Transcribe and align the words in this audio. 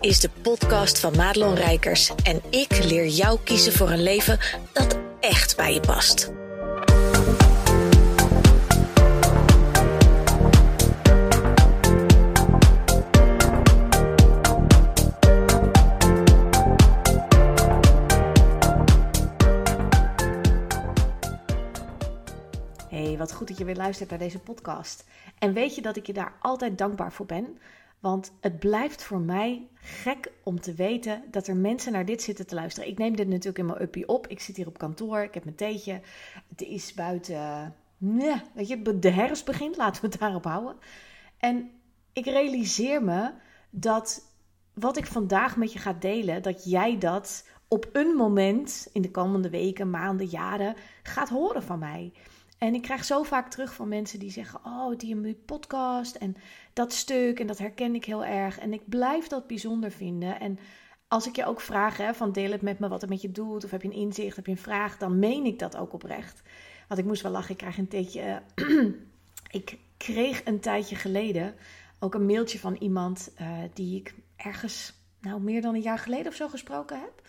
is 0.00 0.20
de 0.20 0.30
podcast 0.42 1.00
van 1.00 1.16
Madelon 1.16 1.54
Rijkers 1.54 2.14
en 2.22 2.42
ik 2.50 2.84
leer 2.84 3.06
jou 3.06 3.38
kiezen 3.44 3.72
voor 3.72 3.90
een 3.90 4.02
leven 4.02 4.38
dat 4.72 4.98
echt 5.20 5.56
bij 5.56 5.74
je 5.74 5.80
past. 5.80 6.32
Hey, 22.88 23.16
wat 23.18 23.32
goed 23.32 23.48
dat 23.48 23.58
je 23.58 23.64
weer 23.64 23.76
luistert 23.76 24.10
naar 24.10 24.18
deze 24.18 24.38
podcast. 24.38 25.04
En 25.38 25.52
weet 25.52 25.74
je 25.74 25.82
dat 25.82 25.96
ik 25.96 26.06
je 26.06 26.12
daar 26.12 26.32
altijd 26.40 26.78
dankbaar 26.78 27.12
voor 27.12 27.26
ben? 27.26 27.58
Want 28.00 28.32
het 28.40 28.58
blijft 28.58 29.02
voor 29.02 29.20
mij 29.20 29.68
gek 29.74 30.32
om 30.44 30.60
te 30.60 30.74
weten 30.74 31.22
dat 31.30 31.46
er 31.46 31.56
mensen 31.56 31.92
naar 31.92 32.04
dit 32.04 32.22
zitten 32.22 32.46
te 32.46 32.54
luisteren. 32.54 32.88
Ik 32.88 32.98
neem 32.98 33.16
dit 33.16 33.28
natuurlijk 33.28 33.58
in 33.58 33.66
mijn 33.66 33.82
uppie 33.82 34.08
op. 34.08 34.26
Ik 34.26 34.40
zit 34.40 34.56
hier 34.56 34.66
op 34.66 34.78
kantoor, 34.78 35.22
ik 35.22 35.34
heb 35.34 35.44
mijn 35.44 35.56
theetje. 35.56 36.00
Het 36.48 36.62
is 36.62 36.94
buiten, 36.94 37.74
nee, 37.98 38.42
weet 38.54 38.68
je, 38.68 38.98
de 38.98 39.10
herfst 39.10 39.44
begint, 39.44 39.76
laten 39.82 40.02
we 40.02 40.08
het 40.08 40.18
daarop 40.18 40.44
houden. 40.44 40.76
En 41.38 41.70
ik 42.12 42.24
realiseer 42.24 43.02
me 43.04 43.30
dat 43.70 44.28
wat 44.74 44.96
ik 44.96 45.06
vandaag 45.06 45.56
met 45.56 45.72
je 45.72 45.78
ga 45.78 45.92
delen, 45.92 46.42
dat 46.42 46.70
jij 46.70 46.98
dat 46.98 47.48
op 47.68 47.88
een 47.92 48.16
moment 48.16 48.88
in 48.92 49.02
de 49.02 49.10
komende 49.10 49.50
weken, 49.50 49.90
maanden, 49.90 50.26
jaren 50.26 50.74
gaat 51.02 51.28
horen 51.28 51.62
van 51.62 51.78
mij. 51.78 52.12
En 52.60 52.74
ik 52.74 52.82
krijg 52.82 53.04
zo 53.04 53.22
vaak 53.22 53.50
terug 53.50 53.74
van 53.74 53.88
mensen 53.88 54.18
die 54.18 54.30
zeggen: 54.30 54.60
Oh, 54.64 54.98
die 54.98 55.34
podcast 55.34 56.14
en 56.14 56.36
dat 56.72 56.92
stuk 56.92 57.40
en 57.40 57.46
dat 57.46 57.58
herken 57.58 57.94
ik 57.94 58.04
heel 58.04 58.24
erg. 58.24 58.58
En 58.58 58.72
ik 58.72 58.88
blijf 58.88 59.26
dat 59.26 59.46
bijzonder 59.46 59.90
vinden. 59.90 60.40
En 60.40 60.58
als 61.08 61.26
ik 61.26 61.36
je 61.36 61.44
ook 61.44 61.60
vraag 61.60 61.96
hè, 61.96 62.14
van 62.14 62.32
deel 62.32 62.50
het 62.50 62.62
met 62.62 62.78
me 62.78 62.88
wat 62.88 63.00
het 63.00 63.10
met 63.10 63.22
je 63.22 63.30
doet, 63.32 63.64
of 63.64 63.70
heb 63.70 63.82
je 63.82 63.88
een 63.88 63.94
inzicht, 63.94 64.36
heb 64.36 64.46
je 64.46 64.52
een 64.52 64.58
vraag, 64.58 64.96
dan 64.96 65.18
meen 65.18 65.44
ik 65.44 65.58
dat 65.58 65.76
ook 65.76 65.92
oprecht. 65.92 66.42
Want 66.88 67.00
ik 67.00 67.06
moest 67.06 67.22
wel 67.22 67.32
lachen, 67.32 67.50
ik 67.50 67.56
krijg 67.56 67.78
een 67.78 67.88
tijdje. 67.88 68.42
ik 69.60 69.78
kreeg 69.96 70.44
een 70.44 70.60
tijdje 70.60 70.96
geleden 70.96 71.54
ook 71.98 72.14
een 72.14 72.26
mailtje 72.26 72.58
van 72.58 72.74
iemand 72.74 73.32
uh, 73.40 73.48
die 73.74 73.96
ik 73.96 74.14
ergens, 74.36 74.92
nou 75.20 75.40
meer 75.40 75.62
dan 75.62 75.74
een 75.74 75.80
jaar 75.80 75.98
geleden 75.98 76.26
of 76.26 76.34
zo 76.34 76.48
gesproken 76.48 77.00
heb. 77.00 77.22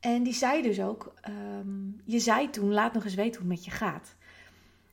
En 0.00 0.22
die 0.22 0.34
zei 0.34 0.62
dus 0.62 0.80
ook: 0.80 1.14
um, 1.28 2.00
Je 2.04 2.18
zei 2.18 2.50
toen, 2.50 2.72
laat 2.72 2.92
nog 2.92 3.04
eens 3.04 3.14
weten 3.14 3.40
hoe 3.40 3.50
het 3.50 3.56
met 3.56 3.64
je 3.64 3.70
gaat. 3.70 4.14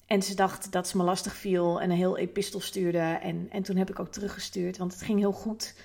En 0.08 0.22
ze 0.22 0.36
dacht 0.36 0.72
dat 0.72 0.88
ze 0.88 0.97
me 0.97 1.03
lastig 1.03 1.36
viel 1.36 1.81
en 1.81 1.89
een 1.89 1.97
heel 1.97 2.17
epistel 2.17 2.59
stuurde. 2.59 3.00
En, 3.00 3.47
en 3.52 3.63
toen 3.63 3.75
heb 3.75 3.89
ik 3.89 4.00
ook 4.00 4.11
teruggestuurd, 4.11 4.77
want 4.77 4.91
het 4.91 5.02
ging 5.02 5.19
heel 5.19 5.31
goed. 5.31 5.75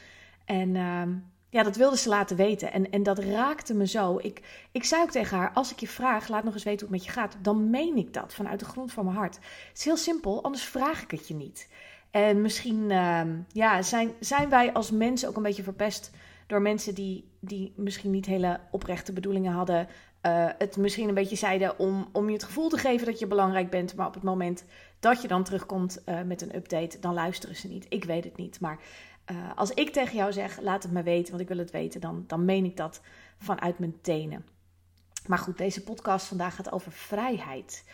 En 0.45 0.75
uh, 0.75 1.03
ja, 1.49 1.63
dat 1.63 1.77
wilde 1.77 1.97
ze 1.97 2.09
laten 2.09 2.37
weten. 2.37 2.73
En, 2.73 2.91
en 2.91 3.03
dat 3.03 3.19
raakte 3.19 3.75
me 3.75 3.87
zo. 3.87 4.19
Ik, 4.19 4.67
ik 4.73 4.85
zei 4.85 5.03
ook 5.03 5.11
tegen 5.11 5.37
haar: 5.37 5.53
Als 5.53 5.73
ik 5.73 5.81
je 5.81 5.89
vraag, 5.89 6.29
laat 6.29 6.45
nog 6.45 6.55
eens 6.55 6.63
weten 6.63 6.87
hoe 6.87 6.97
het 6.97 7.05
met 7.05 7.15
je 7.15 7.21
gaat. 7.21 7.37
Dan 7.43 7.71
meen 7.71 7.97
ik 7.97 8.13
dat 8.13 8.35
vanuit 8.35 8.59
de 8.59 8.65
grond 8.65 8.93
van 8.93 9.05
mijn 9.05 9.17
hart. 9.17 9.35
Het 9.69 9.79
is 9.79 9.85
heel 9.85 9.97
simpel, 9.97 10.43
anders 10.43 10.65
vraag 10.65 11.03
ik 11.03 11.11
het 11.11 11.29
je 11.29 11.35
niet. 11.35 11.69
En 12.11 12.43
misschien 12.43 12.91
uh, 12.91 13.21
ja, 13.49 13.83
zijn, 13.83 14.11
zijn 14.21 14.49
wij 14.49 14.73
als 14.73 14.91
mensen 14.91 15.29
ook 15.29 15.37
een 15.37 15.43
beetje 15.43 15.63
verpest 15.63 16.11
door 16.47 16.63
mensen 16.63 16.95
die, 16.95 17.25
die 17.41 17.73
misschien 17.77 18.11
niet 18.11 18.27
hele 18.27 18.61
oprechte 18.71 19.13
bedoelingen 19.13 19.53
hadden. 19.53 19.89
Uh, 20.27 20.49
het 20.59 20.77
misschien 20.77 21.09
een 21.09 21.15
beetje 21.15 21.37
zeiden 21.37 21.79
om, 21.79 22.09
om 22.13 22.27
je 22.27 22.33
het 22.33 22.45
gevoel 22.45 22.69
te 22.69 22.79
geven 22.79 23.07
dat 23.07 23.19
je 23.19 23.27
belangrijk 23.27 23.71
bent. 23.71 23.95
Maar 23.95 24.07
op 24.07 24.15
het 24.15 24.23
moment 24.23 24.65
dat 25.01 25.23
je 25.23 25.29
dan 25.29 25.45
terugkomt 25.45 26.03
uh, 26.07 26.23
met 26.23 26.43
een 26.43 26.57
update, 26.57 26.99
dan 26.99 27.15
luisteren 27.15 27.57
ze 27.57 27.69
niet. 27.69 27.87
Ik 27.89 28.05
weet 28.05 28.25
het 28.25 28.37
niet. 28.37 28.61
Maar 28.61 28.79
uh, 29.31 29.37
als 29.55 29.71
ik 29.71 29.91
tegen 29.91 30.17
jou 30.17 30.33
zeg, 30.33 30.61
laat 30.61 30.83
het 30.83 30.93
me 30.93 31.03
weten, 31.03 31.31
want 31.31 31.43
ik 31.43 31.49
wil 31.49 31.59
het 31.59 31.71
weten, 31.71 32.01
dan, 32.01 32.25
dan 32.27 32.45
meen 32.45 32.65
ik 32.65 32.77
dat 32.77 33.01
vanuit 33.39 33.79
mijn 33.79 34.01
tenen. 34.01 34.47
Maar 35.27 35.39
goed, 35.39 35.59
deze 35.59 35.83
podcast 35.83 36.27
vandaag 36.27 36.55
gaat 36.55 36.73
over 36.73 36.93
vrijheid. 36.93 37.85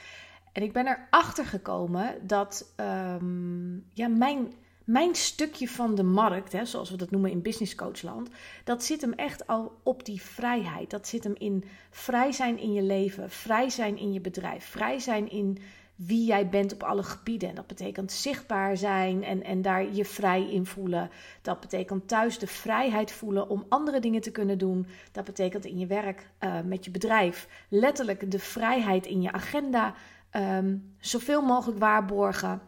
En 0.53 0.62
ik 0.62 0.72
ben 0.72 0.86
erachter 0.86 1.47
gekomen 1.47 2.26
dat 2.26 2.74
um, 2.76 3.86
ja, 3.92 4.08
mijn 4.08 4.53
mijn 4.88 5.15
stukje 5.15 5.69
van 5.69 5.94
de 5.94 6.03
markt, 6.03 6.53
hè, 6.53 6.65
zoals 6.65 6.91
we 6.91 6.97
dat 6.97 7.10
noemen 7.10 7.31
in 7.31 7.43
business 7.43 7.75
coachland, 7.75 8.28
dat 8.65 8.84
zit 8.84 9.00
hem 9.00 9.12
echt 9.12 9.47
al 9.47 9.78
op 9.82 10.04
die 10.04 10.22
vrijheid. 10.22 10.91
Dat 10.91 11.09
zit 11.09 11.25
hem 11.25 11.34
in 11.38 11.65
vrij 11.91 12.32
zijn 12.32 12.59
in 12.59 12.72
je 12.72 12.82
leven, 12.82 13.31
vrij 13.31 13.71
zijn 13.71 13.98
in 13.98 14.12
je 14.12 14.21
bedrijf, 14.21 14.65
vrij 14.65 14.98
zijn 14.98 15.31
in 15.31 15.59
wie 15.94 16.27
jij 16.27 16.48
bent 16.48 16.72
op 16.72 16.82
alle 16.82 17.03
gebieden. 17.03 17.48
En 17.48 17.54
dat 17.54 17.66
betekent 17.66 18.12
zichtbaar 18.12 18.77
zijn 18.77 19.25
en, 19.25 19.43
en 19.43 19.62
daar 19.62 19.94
je 19.94 20.04
vrij 20.04 20.50
in 20.50 20.66
voelen. 20.66 21.10
Dat 21.43 21.60
betekent 21.60 22.09
thuis 22.09 22.38
de 22.38 22.47
vrijheid 22.47 23.12
voelen 23.12 23.48
om 23.48 23.66
andere 23.69 24.00
dingen 24.00 24.21
te 24.21 24.31
kunnen 24.31 24.59
doen. 24.59 24.87
Dat 25.12 25.25
betekent 25.25 25.65
in 25.65 25.78
je 25.78 25.87
werk 25.87 26.31
uh, 26.41 26.60
met 26.65 26.84
je 26.84 26.91
bedrijf 26.91 27.48
letterlijk 27.69 28.31
de 28.31 28.38
vrijheid 28.38 29.06
in 29.06 29.22
je 29.22 29.32
agenda 29.32 29.94
um, 30.32 30.94
zoveel 30.98 31.43
mogelijk 31.43 31.78
waarborgen. 31.78 32.60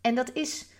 En 0.00 0.14
dat 0.14 0.32
is 0.32 0.70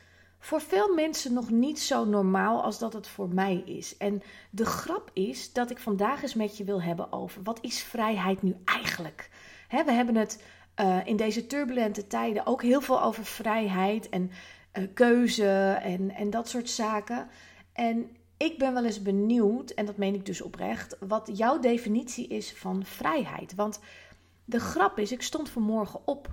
voor 0.42 0.60
veel 0.60 0.94
mensen 0.94 1.32
nog 1.32 1.50
niet 1.50 1.80
zo 1.80 2.04
normaal 2.04 2.62
als 2.62 2.78
dat 2.78 2.92
het 2.92 3.08
voor 3.08 3.28
mij 3.28 3.56
is. 3.56 3.97
En 3.97 4.22
de 4.50 4.64
grap 4.64 5.10
is 5.12 5.53
dat 5.53 5.70
ik 5.70 5.78
vandaag 5.78 6.22
eens 6.22 6.34
met 6.34 6.56
je 6.56 6.64
wil 6.64 6.82
hebben 6.82 7.12
over 7.12 7.42
wat 7.42 7.58
is 7.60 7.82
vrijheid 7.82 8.42
nu 8.42 8.56
eigenlijk? 8.64 9.30
He, 9.69 9.84
we 9.84 9.92
hebben 9.92 10.14
het 10.14 10.42
uh, 10.80 11.06
in 11.06 11.16
deze 11.16 11.47
turbulente 11.47 12.06
tijden 12.06 12.47
ook 12.47 12.62
heel 12.62 12.80
veel 12.80 13.03
over 13.03 13.25
vrijheid 13.25 14.08
en 14.08 14.30
uh, 14.72 14.86
keuze 14.94 15.78
en, 15.82 16.10
en 16.10 16.30
dat 16.30 16.48
soort 16.48 16.70
zaken. 16.70 17.28
En 17.72 18.16
ik 18.36 18.59
ben 18.59 18.74
wel 18.74 18.84
eens 18.84 19.03
benieuwd, 19.03 19.70
en 19.70 19.86
dat 19.86 19.97
meen 19.97 20.14
ik 20.14 20.26
dus 20.26 20.41
oprecht, 20.41 20.97
wat 21.00 21.30
jouw 21.34 21.59
definitie 21.59 22.28
is 22.28 22.53
van 22.53 22.84
vrijheid. 22.84 23.54
Want 23.54 23.80
de 24.44 24.60
grap 24.60 24.98
is, 24.98 25.12
ik 25.12 25.22
stond 25.22 25.48
vanmorgen 25.48 26.00
op 26.04 26.30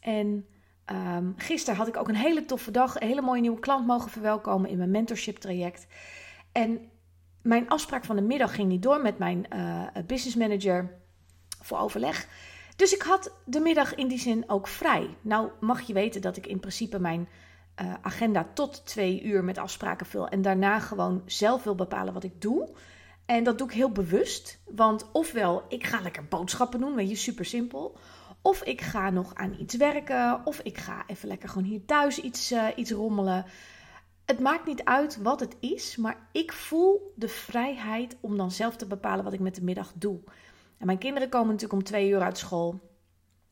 en 0.00 0.46
Um, 0.90 1.34
gisteren 1.36 1.78
had 1.78 1.88
ik 1.88 1.96
ook 1.96 2.08
een 2.08 2.16
hele 2.16 2.44
toffe 2.44 2.70
dag, 2.70 2.94
een 2.94 3.06
hele 3.06 3.22
mooie 3.22 3.40
nieuwe 3.40 3.60
klant 3.60 3.86
mogen 3.86 4.10
verwelkomen 4.10 4.70
in 4.70 4.78
mijn 4.78 4.90
mentorship 4.90 5.36
traject. 5.36 5.86
En 6.52 6.90
mijn 7.42 7.68
afspraak 7.68 8.04
van 8.04 8.16
de 8.16 8.22
middag 8.22 8.54
ging 8.54 8.68
niet 8.68 8.82
door 8.82 9.02
met 9.02 9.18
mijn 9.18 9.46
uh, 9.54 9.82
business 10.06 10.36
manager 10.36 10.94
voor 11.60 11.78
overleg. 11.78 12.28
Dus 12.76 12.92
ik 12.92 13.02
had 13.02 13.32
de 13.44 13.60
middag 13.60 13.94
in 13.94 14.08
die 14.08 14.18
zin 14.18 14.44
ook 14.46 14.68
vrij. 14.68 15.16
Nou 15.20 15.50
mag 15.60 15.80
je 15.80 15.92
weten 15.92 16.20
dat 16.20 16.36
ik 16.36 16.46
in 16.46 16.60
principe 16.60 16.98
mijn 16.98 17.28
uh, 17.82 17.94
agenda 18.02 18.46
tot 18.54 18.86
twee 18.86 19.22
uur 19.22 19.44
met 19.44 19.58
afspraken 19.58 20.06
vul 20.06 20.28
en 20.28 20.42
daarna 20.42 20.78
gewoon 20.80 21.22
zelf 21.26 21.62
wil 21.62 21.74
bepalen 21.74 22.12
wat 22.12 22.24
ik 22.24 22.40
doe. 22.40 22.74
En 23.26 23.44
dat 23.44 23.58
doe 23.58 23.66
ik 23.66 23.74
heel 23.74 23.92
bewust, 23.92 24.58
want 24.64 25.12
ofwel 25.12 25.64
ik 25.68 25.86
ga 25.86 26.00
lekker 26.00 26.24
boodschappen 26.24 26.80
doen, 26.80 26.94
weet 26.94 27.08
je, 27.08 27.16
super 27.16 27.44
simpel. 27.44 27.98
Of 28.46 28.62
ik 28.62 28.80
ga 28.80 29.10
nog 29.10 29.34
aan 29.34 29.56
iets 29.58 29.76
werken. 29.76 30.40
Of 30.44 30.60
ik 30.60 30.78
ga 30.78 31.04
even 31.06 31.28
lekker 31.28 31.48
gewoon 31.48 31.66
hier 31.66 31.84
thuis 31.84 32.20
iets, 32.20 32.52
uh, 32.52 32.66
iets 32.76 32.90
rommelen. 32.90 33.44
Het 34.24 34.40
maakt 34.40 34.66
niet 34.66 34.84
uit 34.84 35.22
wat 35.22 35.40
het 35.40 35.56
is, 35.60 35.96
maar 35.96 36.28
ik 36.32 36.52
voel 36.52 37.12
de 37.16 37.28
vrijheid 37.28 38.16
om 38.20 38.36
dan 38.36 38.50
zelf 38.50 38.76
te 38.76 38.86
bepalen 38.86 39.24
wat 39.24 39.32
ik 39.32 39.40
met 39.40 39.54
de 39.54 39.64
middag 39.64 39.92
doe. 39.94 40.18
En 40.78 40.86
mijn 40.86 40.98
kinderen 40.98 41.28
komen 41.28 41.46
natuurlijk 41.46 41.80
om 41.80 41.84
twee 41.84 42.08
uur 42.08 42.20
uit 42.20 42.38
school. 42.38 42.80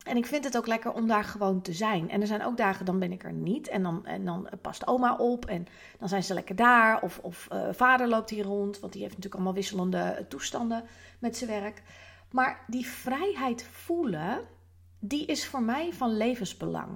En 0.03 0.17
ik 0.17 0.25
vind 0.25 0.43
het 0.43 0.57
ook 0.57 0.67
lekker 0.67 0.93
om 0.93 1.07
daar 1.07 1.23
gewoon 1.23 1.61
te 1.61 1.73
zijn. 1.73 2.09
En 2.09 2.21
er 2.21 2.27
zijn 2.27 2.45
ook 2.45 2.57
dagen, 2.57 2.85
dan 2.85 2.99
ben 2.99 3.11
ik 3.11 3.23
er 3.23 3.33
niet. 3.33 3.67
En 3.67 3.83
dan, 3.83 4.05
en 4.05 4.25
dan 4.25 4.49
past 4.61 4.87
oma 4.87 5.15
op. 5.15 5.45
En 5.45 5.67
dan 5.99 6.09
zijn 6.09 6.23
ze 6.23 6.33
lekker 6.33 6.55
daar. 6.55 7.01
Of, 7.01 7.19
of 7.21 7.47
uh, 7.51 7.67
vader 7.71 8.07
loopt 8.07 8.29
hier 8.29 8.45
rond. 8.45 8.79
Want 8.79 8.93
die 8.93 9.01
heeft 9.01 9.15
natuurlijk 9.15 9.41
allemaal 9.41 9.61
wisselende 9.61 10.25
toestanden 10.29 10.83
met 11.19 11.37
zijn 11.37 11.49
werk. 11.49 11.81
Maar 12.31 12.63
die 12.67 12.87
vrijheid 12.87 13.63
voelen, 13.71 14.41
die 14.99 15.25
is 15.25 15.45
voor 15.45 15.61
mij 15.61 15.93
van 15.93 16.17
levensbelang. 16.17 16.89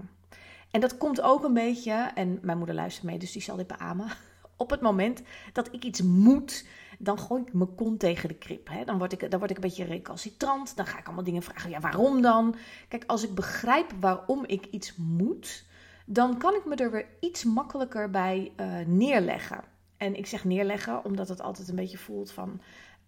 En 0.71 0.79
dat 0.79 0.97
komt 0.97 1.21
ook 1.21 1.43
een 1.43 1.53
beetje, 1.53 2.11
en 2.15 2.39
mijn 2.41 2.57
moeder 2.57 2.75
luistert 2.75 3.05
mee, 3.05 3.19
dus 3.19 3.31
die 3.31 3.41
zal 3.41 3.55
dit 3.55 3.67
beamen. 3.67 4.07
Op 4.55 4.69
het 4.69 4.81
moment 4.81 5.21
dat 5.53 5.73
ik 5.73 5.83
iets 5.83 6.01
moet, 6.01 6.65
dan 6.97 7.19
gooi 7.19 7.41
ik 7.41 7.53
mijn 7.53 7.75
kont 7.75 7.99
tegen 7.99 8.27
de 8.27 8.35
krip. 8.35 8.67
Hè? 8.69 8.83
Dan, 8.83 8.97
word 8.97 9.11
ik, 9.11 9.31
dan 9.31 9.39
word 9.39 9.51
ik 9.51 9.55
een 9.55 9.63
beetje 9.63 9.83
recalcitrant. 9.83 10.75
Dan 10.75 10.85
ga 10.85 10.99
ik 10.99 11.05
allemaal 11.05 11.23
dingen 11.23 11.41
vragen. 11.41 11.69
Ja, 11.69 11.79
waarom 11.79 12.21
dan? 12.21 12.55
Kijk, 12.87 13.03
als 13.07 13.23
ik 13.23 13.35
begrijp 13.35 13.91
waarom 13.99 14.43
ik 14.45 14.65
iets 14.65 14.95
moet, 14.95 15.65
dan 16.05 16.37
kan 16.37 16.55
ik 16.55 16.65
me 16.65 16.75
er 16.75 16.91
weer 16.91 17.05
iets 17.19 17.43
makkelijker 17.43 18.09
bij 18.09 18.51
uh, 18.57 18.85
neerleggen. 18.85 19.63
En 19.97 20.15
ik 20.15 20.25
zeg 20.25 20.43
neerleggen 20.43 21.05
omdat 21.05 21.29
het 21.29 21.41
altijd 21.41 21.67
een 21.67 21.75
beetje 21.75 21.97
voelt 21.97 22.31
van 22.31 22.61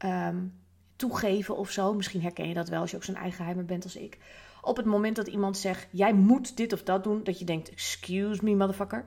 um, 0.06 0.54
toegeven 0.96 1.58
of 1.58 1.70
zo. 1.72 1.94
Misschien 1.94 2.22
herken 2.22 2.48
je 2.48 2.54
dat 2.54 2.70
wel 2.70 2.82
als 2.82 2.92
je 2.92 2.98
ook 2.98 3.04
zo'n 3.04 3.16
eigenheimer 3.16 3.66
bent 3.66 3.84
als 3.84 3.96
ik 3.96 4.18
op 4.62 4.78
het 4.78 4.86
moment 4.86 5.16
dat 5.16 5.28
iemand 5.28 5.58
zegt: 5.58 5.88
jij 5.92 6.14
moet 6.14 6.58
dit 6.58 6.74
of 6.74 6.84
dat 6.84 7.04
doen, 7.04 7.24
dat 7.24 7.40
je 7.40 7.46
denkt: 7.46 7.70
excuse 7.70 8.44
me, 8.44 8.56
motherfucker. 8.56 9.06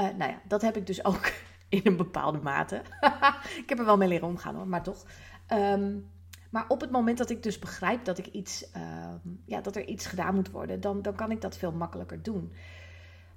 Uh, 0.00 0.04
nou 0.04 0.30
ja, 0.30 0.40
dat 0.48 0.62
heb 0.62 0.76
ik 0.76 0.86
dus 0.86 1.04
ook 1.04 1.32
in 1.68 1.80
een 1.84 1.96
bepaalde 1.96 2.38
mate. 2.38 2.82
ik 3.62 3.64
heb 3.66 3.78
er 3.78 3.84
wel 3.84 3.96
mee 3.96 4.08
leren 4.08 4.28
omgaan 4.28 4.54
hoor, 4.54 4.68
maar 4.68 4.82
toch. 4.82 5.04
Um, 5.52 6.10
maar 6.50 6.64
op 6.68 6.80
het 6.80 6.90
moment 6.90 7.18
dat 7.18 7.30
ik 7.30 7.42
dus 7.42 7.58
begrijp 7.58 8.04
dat, 8.04 8.18
ik 8.18 8.26
iets, 8.26 8.64
uh, 8.76 8.82
ja, 9.44 9.60
dat 9.60 9.76
er 9.76 9.84
iets 9.84 10.06
gedaan 10.06 10.34
moet 10.34 10.50
worden, 10.50 10.80
dan, 10.80 11.02
dan 11.02 11.14
kan 11.14 11.30
ik 11.30 11.40
dat 11.40 11.56
veel 11.56 11.72
makkelijker 11.72 12.22
doen. 12.22 12.52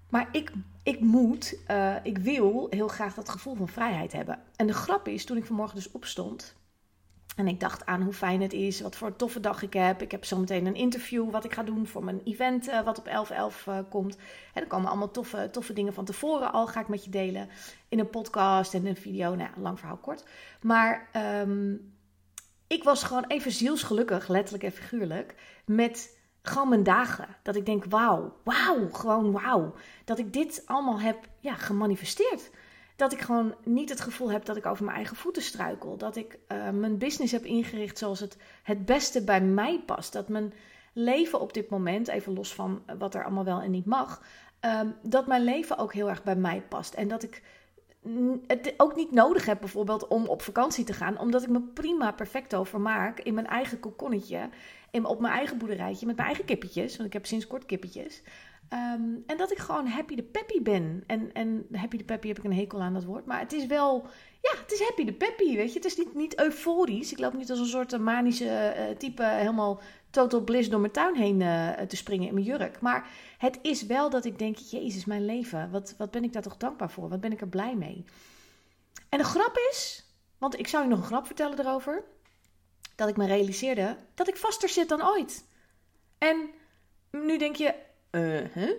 Maar 0.09 0.27
ik, 0.31 0.51
ik 0.83 0.99
moet, 0.99 1.57
uh, 1.71 1.95
ik 2.03 2.17
wil 2.17 2.67
heel 2.69 2.87
graag 2.87 3.13
dat 3.13 3.29
gevoel 3.29 3.55
van 3.55 3.67
vrijheid 3.67 4.11
hebben. 4.11 4.39
En 4.55 4.67
de 4.67 4.73
grap 4.73 5.07
is, 5.07 5.25
toen 5.25 5.37
ik 5.37 5.45
vanmorgen 5.45 5.75
dus 5.75 5.91
opstond 5.91 6.55
en 7.35 7.47
ik 7.47 7.59
dacht 7.59 7.85
aan 7.85 8.01
hoe 8.01 8.13
fijn 8.13 8.41
het 8.41 8.53
is, 8.53 8.81
wat 8.81 8.95
voor 8.95 9.07
een 9.07 9.15
toffe 9.15 9.39
dag 9.39 9.61
ik 9.61 9.73
heb. 9.73 10.01
Ik 10.01 10.11
heb 10.11 10.25
zometeen 10.25 10.65
een 10.65 10.75
interview 10.75 11.31
wat 11.31 11.43
ik 11.43 11.53
ga 11.53 11.63
doen 11.63 11.87
voor 11.87 12.03
mijn 12.03 12.21
event 12.23 12.67
uh, 12.67 12.81
wat 12.81 12.99
op 12.99 13.07
11.11 13.07 13.11
11, 13.35 13.65
uh, 13.67 13.79
komt. 13.89 14.17
En 14.53 14.61
er 14.61 14.67
komen 14.67 14.89
allemaal 14.89 15.11
toffe, 15.11 15.49
toffe 15.51 15.73
dingen 15.73 15.93
van 15.93 16.05
tevoren 16.05 16.51
al, 16.51 16.67
ga 16.67 16.79
ik 16.79 16.87
met 16.87 17.03
je 17.03 17.09
delen 17.09 17.49
in 17.89 17.99
een 17.99 18.09
podcast 18.09 18.73
en 18.73 18.85
een 18.85 18.95
video. 18.95 19.35
Nou, 19.35 19.49
lang 19.57 19.79
verhaal 19.79 19.97
kort. 19.97 20.25
Maar 20.61 21.09
um, 21.41 21.93
ik 22.67 22.83
was 22.83 23.03
gewoon 23.03 23.25
even 23.27 23.51
zielsgelukkig, 23.51 24.27
letterlijk 24.27 24.63
en 24.63 24.71
figuurlijk, 24.71 25.35
met 25.65 26.17
gewoon 26.41 26.69
mijn 26.69 26.83
dagen. 26.83 27.27
Dat 27.43 27.55
ik 27.55 27.65
denk, 27.65 27.85
wauw, 27.85 28.35
wauw, 28.43 28.89
gewoon 28.91 29.31
wauw. 29.31 29.73
Dat 30.05 30.19
ik 30.19 30.33
dit 30.33 30.63
allemaal 30.65 30.99
heb 30.99 31.17
ja, 31.39 31.53
gemanifesteerd. 31.53 32.49
Dat 32.95 33.13
ik 33.13 33.19
gewoon 33.19 33.55
niet 33.63 33.89
het 33.89 34.01
gevoel 34.01 34.31
heb 34.31 34.45
dat 34.45 34.57
ik 34.57 34.65
over 34.65 34.83
mijn 34.83 34.97
eigen 34.97 35.15
voeten 35.15 35.41
struikel. 35.41 35.97
Dat 35.97 36.15
ik 36.15 36.37
uh, 36.47 36.69
mijn 36.69 36.97
business 36.97 37.31
heb 37.31 37.43
ingericht 37.43 37.97
zoals 37.97 38.19
het 38.19 38.37
het 38.63 38.85
beste 38.85 39.23
bij 39.23 39.41
mij 39.41 39.81
past. 39.85 40.13
Dat 40.13 40.29
mijn 40.29 40.53
leven 40.93 41.39
op 41.39 41.53
dit 41.53 41.69
moment, 41.69 42.07
even 42.07 42.33
los 42.33 42.53
van 42.53 42.83
wat 42.97 43.15
er 43.15 43.23
allemaal 43.23 43.43
wel 43.43 43.61
en 43.61 43.71
niet 43.71 43.85
mag, 43.85 44.21
um, 44.61 44.95
dat 45.01 45.27
mijn 45.27 45.43
leven 45.43 45.77
ook 45.77 45.93
heel 45.93 46.09
erg 46.09 46.23
bij 46.23 46.35
mij 46.35 46.61
past. 46.61 46.93
En 46.93 47.07
dat 47.07 47.23
ik 47.23 47.41
het 48.47 48.73
ook 48.77 48.95
niet 48.95 49.11
nodig 49.11 49.45
heb 49.45 49.59
bijvoorbeeld 49.59 50.07
om 50.07 50.27
op 50.27 50.41
vakantie 50.41 50.85
te 50.85 50.93
gaan, 50.93 51.19
omdat 51.19 51.43
ik 51.43 51.49
me 51.49 51.61
prima 51.61 52.11
perfect 52.11 52.55
vermaak 52.61 53.19
in 53.19 53.33
mijn 53.33 53.47
eigen 53.47 53.79
kokonnetje, 53.79 54.49
in, 54.91 55.05
op 55.05 55.19
mijn 55.19 55.33
eigen 55.33 55.57
boerderijtje 55.57 56.05
met 56.05 56.15
mijn 56.15 56.27
eigen 56.27 56.45
kippetjes, 56.45 56.95
want 56.95 57.07
ik 57.07 57.13
heb 57.13 57.25
sinds 57.25 57.47
kort 57.47 57.65
kippetjes. 57.65 58.21
Um, 58.73 59.23
en 59.27 59.37
dat 59.37 59.51
ik 59.51 59.57
gewoon 59.57 59.87
happy 59.87 60.15
de 60.15 60.23
peppy 60.23 60.61
ben. 60.61 61.03
En, 61.07 61.33
en 61.33 61.67
happy 61.71 61.97
de 61.97 62.03
peppy 62.03 62.27
heb 62.27 62.37
ik 62.37 62.43
een 62.43 62.53
hekel 62.53 62.81
aan 62.81 62.93
dat 62.93 63.03
woord. 63.03 63.25
Maar 63.25 63.39
het 63.39 63.53
is 63.53 63.65
wel, 63.65 64.07
ja, 64.41 64.59
het 64.61 64.71
is 64.71 64.79
happy 64.79 65.05
de 65.05 65.13
peppy, 65.13 65.55
weet 65.55 65.69
je. 65.73 65.79
Het 65.79 65.85
is 65.85 65.97
niet, 65.97 66.13
niet 66.13 66.39
euforisch. 66.39 67.11
Ik 67.11 67.19
loop 67.19 67.33
niet 67.33 67.49
als 67.49 67.59
een 67.59 67.65
soort 67.65 67.99
manische 67.99 68.75
uh, 68.77 68.97
type 68.97 69.23
helemaal 69.23 69.81
total 70.09 70.43
bliss 70.43 70.69
door 70.69 70.79
mijn 70.79 70.91
tuin 70.91 71.15
heen 71.15 71.39
uh, 71.39 71.69
te 71.69 71.95
springen 71.95 72.27
in 72.27 72.33
mijn 72.33 72.45
jurk. 72.45 72.81
Maar 72.81 73.07
het 73.37 73.59
is 73.61 73.85
wel 73.85 74.09
dat 74.09 74.25
ik 74.25 74.39
denk, 74.39 74.57
jezus, 74.57 75.05
mijn 75.05 75.25
leven. 75.25 75.71
Wat, 75.71 75.95
wat 75.97 76.11
ben 76.11 76.23
ik 76.23 76.33
daar 76.33 76.41
toch 76.41 76.57
dankbaar 76.57 76.91
voor? 76.91 77.09
Wat 77.09 77.21
ben 77.21 77.31
ik 77.31 77.41
er 77.41 77.47
blij 77.47 77.75
mee? 77.75 78.05
En 79.09 79.17
de 79.17 79.23
grap 79.23 79.57
is, 79.71 80.05
want 80.37 80.59
ik 80.59 80.67
zou 80.67 80.83
je 80.83 80.89
nog 80.89 80.99
een 80.99 81.05
grap 81.05 81.25
vertellen 81.25 81.59
erover. 81.59 82.03
Dat 82.95 83.09
ik 83.09 83.17
me 83.17 83.25
realiseerde 83.25 83.97
dat 84.13 84.27
ik 84.27 84.37
vaster 84.37 84.69
zit 84.69 84.89
dan 84.89 85.07
ooit. 85.07 85.45
En 86.17 86.49
nu 87.11 87.37
denk 87.37 87.55
je, 87.55 87.75
uh. 88.15 88.69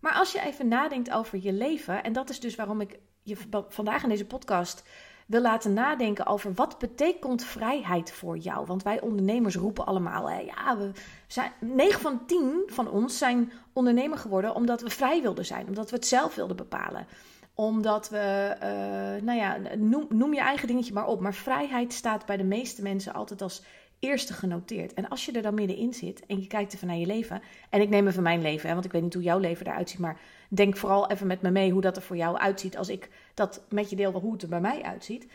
Maar 0.00 0.12
als 0.12 0.32
je 0.32 0.40
even 0.40 0.68
nadenkt 0.68 1.10
over 1.10 1.38
je 1.42 1.52
leven, 1.52 2.04
en 2.04 2.12
dat 2.12 2.30
is 2.30 2.40
dus 2.40 2.54
waarom 2.54 2.80
ik 2.80 2.98
je 3.22 3.36
vandaag 3.68 4.02
in 4.02 4.08
deze 4.08 4.26
podcast 4.26 4.82
wil 5.26 5.40
laten 5.40 5.72
nadenken 5.72 6.26
over 6.26 6.54
wat 6.54 6.78
betekent 6.78 7.44
vrijheid 7.44 8.12
voor 8.12 8.36
jou. 8.36 8.66
Want 8.66 8.82
wij 8.82 9.00
ondernemers 9.00 9.56
roepen 9.56 9.86
allemaal, 9.86 10.30
hè, 10.30 10.38
ja, 10.38 10.76
we 10.78 10.90
zijn, 11.26 11.52
9 11.60 12.00
van 12.00 12.26
10 12.26 12.62
van 12.66 12.90
ons 12.90 13.18
zijn 13.18 13.52
ondernemer 13.72 14.18
geworden 14.18 14.54
omdat 14.54 14.80
we 14.80 14.90
vrij 14.90 15.22
wilden 15.22 15.44
zijn, 15.44 15.66
omdat 15.66 15.90
we 15.90 15.96
het 15.96 16.06
zelf 16.06 16.34
wilden 16.34 16.56
bepalen. 16.56 17.06
Omdat 17.54 18.08
we, 18.08 18.56
uh, 18.62 19.24
nou 19.24 19.38
ja, 19.38 19.58
noem, 19.76 20.06
noem 20.08 20.34
je 20.34 20.40
eigen 20.40 20.68
dingetje 20.68 20.92
maar 20.92 21.06
op. 21.06 21.20
Maar 21.20 21.34
vrijheid 21.34 21.92
staat 21.92 22.26
bij 22.26 22.36
de 22.36 22.44
meeste 22.44 22.82
mensen 22.82 23.14
altijd 23.14 23.42
als 23.42 23.62
eerste 23.98 24.32
genoteerd. 24.32 24.94
En 24.94 25.08
als 25.08 25.24
je 25.24 25.32
er 25.32 25.42
dan 25.42 25.54
middenin 25.54 25.94
zit 25.94 26.26
en 26.26 26.40
je 26.40 26.46
kijkt 26.46 26.74
even 26.74 26.86
naar 26.86 26.96
je 26.96 27.06
leven. 27.06 27.42
En 27.70 27.80
ik 27.80 27.88
neem 27.88 28.06
even 28.06 28.22
mijn 28.22 28.42
leven, 28.42 28.68
hè, 28.68 28.74
want 28.74 28.86
ik 28.86 28.92
weet 28.92 29.02
niet 29.02 29.14
hoe 29.14 29.22
jouw 29.22 29.38
leven 29.38 29.66
eruit 29.66 29.90
ziet. 29.90 29.98
Maar 29.98 30.20
denk 30.48 30.76
vooral 30.76 31.10
even 31.10 31.26
met 31.26 31.42
me 31.42 31.50
mee 31.50 31.72
hoe 31.72 31.80
dat 31.80 31.96
er 31.96 32.02
voor 32.02 32.16
jou 32.16 32.36
uitziet. 32.36 32.76
Als 32.76 32.88
ik 32.88 33.10
dat 33.34 33.64
met 33.68 33.90
je 33.90 33.96
deel, 33.96 34.12
hoe 34.12 34.32
het 34.32 34.42
er 34.42 34.48
bij 34.48 34.60
mij 34.60 34.82
uitziet. 34.82 35.26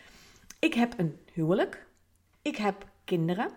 Ik 0.60 0.74
heb 0.74 0.94
een 0.98 1.20
huwelijk. 1.34 1.88
Ik 2.42 2.56
heb 2.56 2.86
kinderen. 3.06 3.50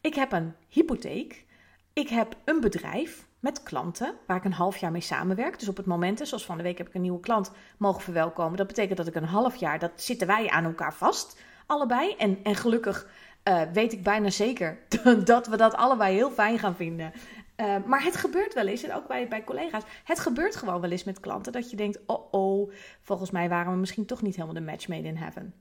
Ik 0.00 0.14
heb 0.14 0.32
een 0.32 0.54
hypotheek. 0.68 1.44
Ik 1.92 2.08
heb 2.08 2.36
een 2.44 2.60
bedrijf 2.60 3.26
met 3.42 3.62
klanten 3.62 4.14
waar 4.26 4.36
ik 4.36 4.44
een 4.44 4.52
half 4.52 4.76
jaar 4.76 4.90
mee 4.90 5.00
samenwerk. 5.00 5.58
Dus 5.58 5.68
op 5.68 5.76
het 5.76 5.86
moment, 5.86 6.20
zoals 6.28 6.44
van 6.44 6.56
de 6.56 6.62
week 6.62 6.78
heb 6.78 6.88
ik 6.88 6.94
een 6.94 7.00
nieuwe 7.00 7.20
klant 7.20 7.52
mogen 7.78 8.02
verwelkomen. 8.02 8.56
Dat 8.56 8.66
betekent 8.66 8.96
dat 8.96 9.06
ik 9.06 9.14
een 9.14 9.24
half 9.24 9.56
jaar, 9.56 9.78
dat 9.78 9.90
zitten 9.94 10.26
wij 10.26 10.48
aan 10.48 10.64
elkaar 10.64 10.94
vast, 10.94 11.40
allebei. 11.66 12.14
En, 12.14 12.38
en 12.42 12.54
gelukkig 12.54 13.08
uh, 13.48 13.62
weet 13.72 13.92
ik 13.92 14.02
bijna 14.02 14.30
zeker 14.30 14.78
dat 15.24 15.46
we 15.46 15.56
dat 15.56 15.74
allebei 15.74 16.14
heel 16.14 16.30
fijn 16.30 16.58
gaan 16.58 16.76
vinden. 16.76 17.12
Uh, 17.56 17.76
maar 17.84 18.02
het 18.04 18.16
gebeurt 18.16 18.54
wel 18.54 18.66
eens, 18.66 18.82
en 18.82 18.94
ook 18.94 19.06
bij, 19.06 19.28
bij 19.28 19.44
collega's, 19.44 19.82
het 20.04 20.18
gebeurt 20.18 20.56
gewoon 20.56 20.80
wel 20.80 20.90
eens 20.90 21.04
met 21.04 21.20
klanten 21.20 21.52
dat 21.52 21.70
je 21.70 21.76
denkt: 21.76 21.98
oh 22.06 22.32
oh, 22.32 22.72
volgens 23.00 23.30
mij 23.30 23.48
waren 23.48 23.72
we 23.72 23.78
misschien 23.78 24.06
toch 24.06 24.22
niet 24.22 24.34
helemaal 24.34 24.54
de 24.54 24.70
match 24.70 24.88
made 24.88 25.08
in 25.08 25.16
heaven. 25.16 25.54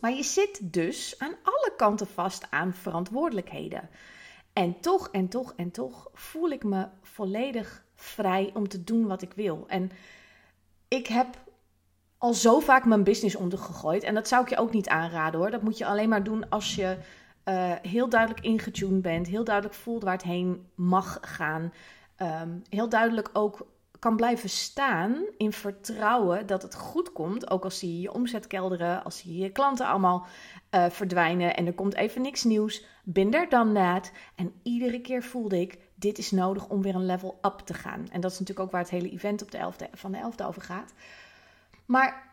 Maar 0.00 0.12
je 0.12 0.22
zit 0.22 0.72
dus 0.72 1.14
aan 1.18 1.34
alle 1.42 1.72
kanten 1.76 2.06
vast 2.06 2.46
aan 2.50 2.72
verantwoordelijkheden. 2.74 3.88
En 4.52 4.80
toch, 4.80 5.08
en 5.10 5.28
toch, 5.28 5.52
en 5.56 5.70
toch 5.70 6.10
voel 6.12 6.50
ik 6.50 6.64
me 6.64 6.88
volledig 7.02 7.84
vrij 7.94 8.50
om 8.54 8.68
te 8.68 8.84
doen 8.84 9.06
wat 9.06 9.22
ik 9.22 9.32
wil. 9.32 9.64
En 9.68 9.90
ik 10.88 11.06
heb 11.06 11.26
al 12.22 12.34
zo 12.34 12.60
vaak 12.60 12.84
mijn 12.84 13.04
business 13.04 13.36
ondergegooid. 13.36 14.02
En 14.02 14.14
dat 14.14 14.28
zou 14.28 14.42
ik 14.42 14.48
je 14.48 14.56
ook 14.56 14.72
niet 14.72 14.88
aanraden 14.88 15.40
hoor. 15.40 15.50
Dat 15.50 15.62
moet 15.62 15.78
je 15.78 15.86
alleen 15.86 16.08
maar 16.08 16.24
doen 16.24 16.48
als 16.48 16.74
je 16.74 16.96
uh, 17.44 17.72
heel 17.82 18.08
duidelijk 18.08 18.40
ingetuned 18.40 19.02
bent. 19.02 19.26
Heel 19.26 19.44
duidelijk 19.44 19.74
voelt 19.74 20.02
waar 20.02 20.12
het 20.12 20.22
heen 20.22 20.66
mag 20.74 21.18
gaan. 21.20 21.72
Um, 22.18 22.62
heel 22.68 22.88
duidelijk 22.88 23.30
ook 23.32 23.66
kan 23.98 24.16
blijven 24.16 24.48
staan 24.48 25.24
in 25.36 25.52
vertrouwen 25.52 26.46
dat 26.46 26.62
het 26.62 26.74
goed 26.74 27.12
komt. 27.12 27.50
Ook 27.50 27.64
als 27.64 27.78
zie 27.78 27.94
je 27.94 28.00
je 28.00 28.12
omzet 28.12 28.46
kelderen, 28.46 29.04
als 29.04 29.18
zie 29.18 29.32
je 29.32 29.42
je 29.42 29.50
klanten 29.50 29.86
allemaal 29.86 30.26
uh, 30.70 30.86
verdwijnen 30.90 31.56
en 31.56 31.66
er 31.66 31.74
komt 31.74 31.94
even 31.94 32.22
niks 32.22 32.44
nieuws. 32.44 32.84
Binder 33.04 33.48
dan 33.48 33.74
dat. 33.74 34.12
En 34.34 34.52
iedere 34.62 35.00
keer 35.00 35.22
voelde 35.22 35.60
ik, 35.60 35.78
dit 35.94 36.18
is 36.18 36.30
nodig 36.30 36.68
om 36.68 36.82
weer 36.82 36.94
een 36.94 37.06
level 37.06 37.38
up 37.42 37.58
te 37.64 37.74
gaan. 37.74 38.06
En 38.10 38.20
dat 38.20 38.30
is 38.30 38.38
natuurlijk 38.38 38.66
ook 38.66 38.72
waar 38.72 38.80
het 38.80 38.90
hele 38.90 39.10
event 39.10 39.42
op 39.42 39.50
de 39.50 39.58
11e, 39.58 39.90
van 39.92 40.12
de 40.12 40.18
11e 40.18 40.46
over 40.46 40.62
gaat. 40.62 40.92
Maar 41.92 42.30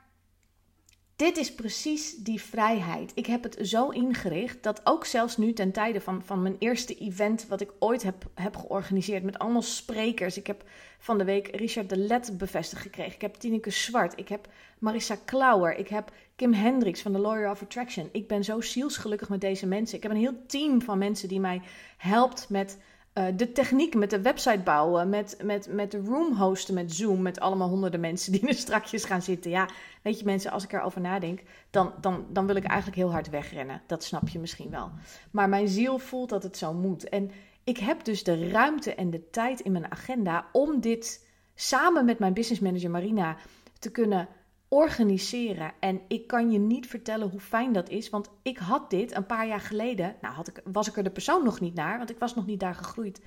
dit 1.15 1.37
is 1.37 1.53
precies 1.53 2.15
die 2.15 2.41
vrijheid. 2.41 3.11
Ik 3.15 3.25
heb 3.25 3.43
het 3.43 3.57
zo 3.61 3.89
ingericht 3.89 4.63
dat 4.63 4.81
ook 4.83 5.05
zelfs 5.05 5.37
nu 5.37 5.53
ten 5.53 5.71
tijde 5.71 6.01
van, 6.01 6.23
van 6.23 6.41
mijn 6.41 6.55
eerste 6.59 6.95
event, 6.95 7.47
wat 7.47 7.61
ik 7.61 7.73
ooit 7.79 8.03
heb, 8.03 8.25
heb 8.33 8.55
georganiseerd 8.55 9.23
met 9.23 9.39
allemaal 9.39 9.61
sprekers. 9.61 10.37
Ik 10.37 10.47
heb 10.47 10.63
van 10.99 11.17
de 11.17 11.23
week 11.23 11.55
Richard 11.55 11.89
de 11.89 11.97
Let 11.97 12.37
bevestigd 12.37 12.81
gekregen. 12.81 13.13
Ik 13.13 13.21
heb 13.21 13.35
Tineke 13.35 13.69
Zwart. 13.69 14.19
Ik 14.19 14.27
heb 14.27 14.47
Marissa 14.77 15.15
Klauer. 15.25 15.75
Ik 15.75 15.87
heb 15.87 16.11
Kim 16.35 16.53
Hendricks 16.53 17.01
van 17.01 17.13
de 17.13 17.19
Lawyer 17.19 17.49
of 17.49 17.61
Attraction. 17.61 18.09
Ik 18.11 18.27
ben 18.27 18.43
zo 18.43 18.61
zielsgelukkig 18.61 19.29
met 19.29 19.41
deze 19.41 19.67
mensen. 19.67 19.97
Ik 19.97 20.03
heb 20.03 20.11
een 20.11 20.17
heel 20.17 20.45
team 20.47 20.81
van 20.81 20.97
mensen 20.97 21.27
die 21.27 21.39
mij 21.39 21.61
helpt 21.97 22.49
met 22.49 22.77
uh, 23.19 23.25
de 23.35 23.51
techniek 23.51 23.95
met 23.95 24.09
de 24.09 24.21
website 24.21 24.61
bouwen, 24.63 25.09
met, 25.09 25.37
met, 25.43 25.67
met 25.71 25.91
de 25.91 25.97
room 25.97 26.33
hosten 26.33 26.73
met 26.73 26.93
Zoom, 26.93 27.21
met 27.21 27.39
allemaal 27.39 27.69
honderden 27.69 27.99
mensen 27.99 28.31
die 28.31 28.47
er 28.47 28.53
strakjes 28.65 29.03
gaan 29.03 29.21
zitten. 29.21 29.51
Ja, 29.51 29.69
weet 30.01 30.19
je 30.19 30.25
mensen, 30.25 30.51
als 30.51 30.63
ik 30.63 30.73
erover 30.73 31.01
nadenk, 31.01 31.41
dan, 31.69 31.93
dan, 32.01 32.25
dan 32.29 32.47
wil 32.47 32.55
ik 32.55 32.63
eigenlijk 32.63 32.97
heel 32.97 33.11
hard 33.11 33.29
wegrennen. 33.29 33.81
Dat 33.87 34.03
snap 34.03 34.27
je 34.29 34.39
misschien 34.39 34.69
wel. 34.69 34.91
Maar 35.31 35.49
mijn 35.49 35.67
ziel 35.67 35.97
voelt 35.99 36.29
dat 36.29 36.43
het 36.43 36.57
zo 36.57 36.73
moet. 36.73 37.09
En 37.09 37.31
ik 37.63 37.77
heb 37.77 38.03
dus 38.03 38.23
de 38.23 38.49
ruimte 38.49 38.95
en 38.95 39.09
de 39.09 39.29
tijd 39.29 39.59
in 39.59 39.71
mijn 39.71 39.91
agenda 39.91 40.45
om 40.51 40.79
dit 40.79 41.27
samen 41.55 42.05
met 42.05 42.19
mijn 42.19 42.33
business 42.33 42.61
manager 42.61 42.89
Marina 42.89 43.37
te 43.79 43.91
kunnen 43.91 44.27
organiseren. 44.69 45.71
En 45.79 46.01
ik 46.07 46.27
kan 46.27 46.51
je 46.51 46.59
niet 46.59 46.87
vertellen 46.87 47.29
hoe 47.29 47.39
fijn 47.39 47.73
dat 47.73 47.89
is. 47.89 48.09
Want 48.09 48.29
ik 48.41 48.57
had 48.57 48.89
dit 48.89 49.15
een 49.15 49.25
paar 49.25 49.47
jaar 49.47 49.59
geleden. 49.59 50.15
Nou, 50.21 50.33
had 50.33 50.47
ik, 50.47 50.61
was 50.63 50.87
ik 50.87 50.97
er 50.97 51.03
de 51.03 51.09
persoon 51.09 51.43
nog 51.43 51.59
niet 51.59 51.73
naar. 51.73 51.97
Want 51.97 52.09
ik 52.09 52.19
was 52.19 52.35
nog 52.35 52.45
niet 52.45 52.59
daar 52.59 52.75
gegroeid 52.75 53.21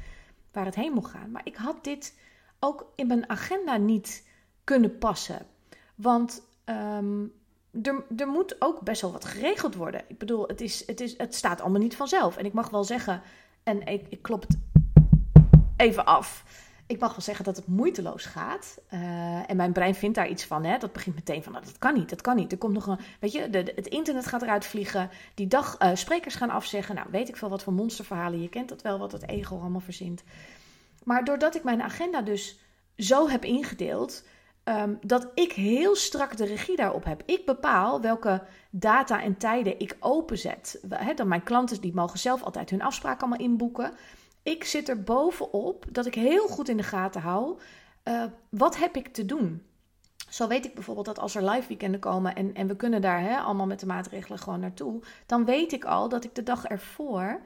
waar 0.52 0.64
het 0.64 0.74
heen 0.74 0.92
mocht 0.92 1.10
gaan. 1.10 1.30
Maar 1.30 1.42
ik 1.44 1.56
had 1.56 1.84
dit 1.84 2.18
ook 2.60 2.92
in 2.94 3.06
mijn 3.06 3.28
agenda 3.28 3.76
niet 3.76 4.28
kunnen 4.64 4.98
passen. 4.98 5.46
Want 5.94 6.42
um, 6.64 7.32
er, 7.82 8.04
er 8.16 8.28
moet 8.28 8.56
ook 8.58 8.80
best 8.80 9.00
wel 9.00 9.12
wat 9.12 9.24
geregeld 9.24 9.74
worden. 9.74 10.04
Ik 10.08 10.18
bedoel, 10.18 10.46
het, 10.46 10.60
is, 10.60 10.86
het, 10.86 11.00
is, 11.00 11.18
het 11.18 11.34
staat 11.34 11.60
allemaal 11.60 11.80
niet 11.80 11.96
vanzelf. 11.96 12.36
En 12.36 12.44
ik 12.44 12.52
mag 12.52 12.70
wel 12.70 12.84
zeggen, 12.84 13.22
en 13.62 13.86
ik, 13.86 14.06
ik 14.08 14.22
klop 14.22 14.42
het 14.42 14.58
even 15.76 16.04
af 16.04 16.44
ik 16.86 17.00
mag 17.00 17.10
wel 17.10 17.20
zeggen 17.20 17.44
dat 17.44 17.56
het 17.56 17.66
moeiteloos 17.66 18.24
gaat. 18.24 18.78
Uh, 18.90 19.50
en 19.50 19.56
mijn 19.56 19.72
brein 19.72 19.94
vindt 19.94 20.16
daar 20.16 20.28
iets 20.28 20.44
van. 20.44 20.64
Hè? 20.64 20.78
Dat 20.78 20.92
begint 20.92 21.14
meteen 21.14 21.42
van, 21.42 21.52
nou, 21.52 21.64
dat 21.64 21.78
kan 21.78 21.94
niet, 21.94 22.10
dat 22.10 22.20
kan 22.20 22.36
niet. 22.36 22.52
Er 22.52 22.58
komt 22.58 22.74
nog 22.74 22.86
een, 22.86 22.98
weet 23.20 23.32
je, 23.32 23.50
de, 23.50 23.72
het 23.76 23.86
internet 23.86 24.26
gaat 24.26 24.42
eruit 24.42 24.66
vliegen. 24.66 25.10
Die 25.34 25.46
dag 25.46 25.82
uh, 25.82 25.90
sprekers 25.94 26.34
gaan 26.34 26.50
afzeggen. 26.50 26.94
Nou, 26.94 27.06
weet 27.10 27.28
ik 27.28 27.36
veel 27.36 27.48
wat 27.48 27.62
voor 27.62 27.72
monsterverhalen. 27.72 28.42
Je 28.42 28.48
kent 28.48 28.68
dat 28.68 28.82
wel, 28.82 28.98
wat 28.98 29.12
het 29.12 29.28
ego 29.28 29.60
allemaal 29.60 29.80
verzint. 29.80 30.22
Maar 31.04 31.24
doordat 31.24 31.54
ik 31.54 31.64
mijn 31.64 31.82
agenda 31.82 32.22
dus 32.22 32.58
zo 32.96 33.28
heb 33.28 33.44
ingedeeld... 33.44 34.24
Um, 34.64 34.98
dat 35.00 35.30
ik 35.34 35.52
heel 35.52 35.96
strak 35.96 36.36
de 36.36 36.44
regie 36.44 36.76
daarop 36.76 37.04
heb. 37.04 37.22
Ik 37.26 37.46
bepaal 37.46 38.00
welke 38.00 38.42
data 38.70 39.22
en 39.22 39.36
tijden 39.36 39.80
ik 39.80 39.96
openzet. 40.00 40.80
He, 40.88 41.14
dan 41.14 41.28
mijn 41.28 41.42
klanten 41.42 41.80
die 41.80 41.94
mogen 41.94 42.18
zelf 42.18 42.42
altijd 42.42 42.70
hun 42.70 42.82
afspraak 42.82 43.20
allemaal 43.20 43.38
inboeken 43.38 43.92
ik 44.42 44.64
zit 44.64 44.88
er 44.88 45.02
bovenop 45.02 45.84
dat 45.90 46.06
ik 46.06 46.14
heel 46.14 46.48
goed 46.48 46.68
in 46.68 46.76
de 46.76 46.82
gaten 46.82 47.20
hou 47.20 47.58
Uh, 48.08 48.24
wat 48.48 48.76
heb 48.76 48.96
ik 48.96 49.08
te 49.08 49.26
doen? 49.26 49.62
Zo 50.28 50.48
weet 50.48 50.64
ik 50.64 50.74
bijvoorbeeld 50.74 51.06
dat 51.06 51.18
als 51.18 51.34
er 51.34 51.50
live 51.50 51.68
weekenden 51.68 52.00
komen 52.00 52.34
en, 52.34 52.54
en 52.54 52.66
we 52.66 52.76
kunnen 52.76 53.00
daar 53.00 53.20
hè, 53.20 53.36
allemaal 53.38 53.66
met 53.66 53.80
de 53.80 53.86
maatregelen 53.86 54.38
gewoon 54.38 54.60
naartoe, 54.60 55.02
dan 55.26 55.44
weet 55.44 55.72
ik 55.72 55.84
al 55.84 56.08
dat 56.08 56.24
ik 56.24 56.34
de 56.34 56.42
dag 56.42 56.64
ervoor 56.64 57.40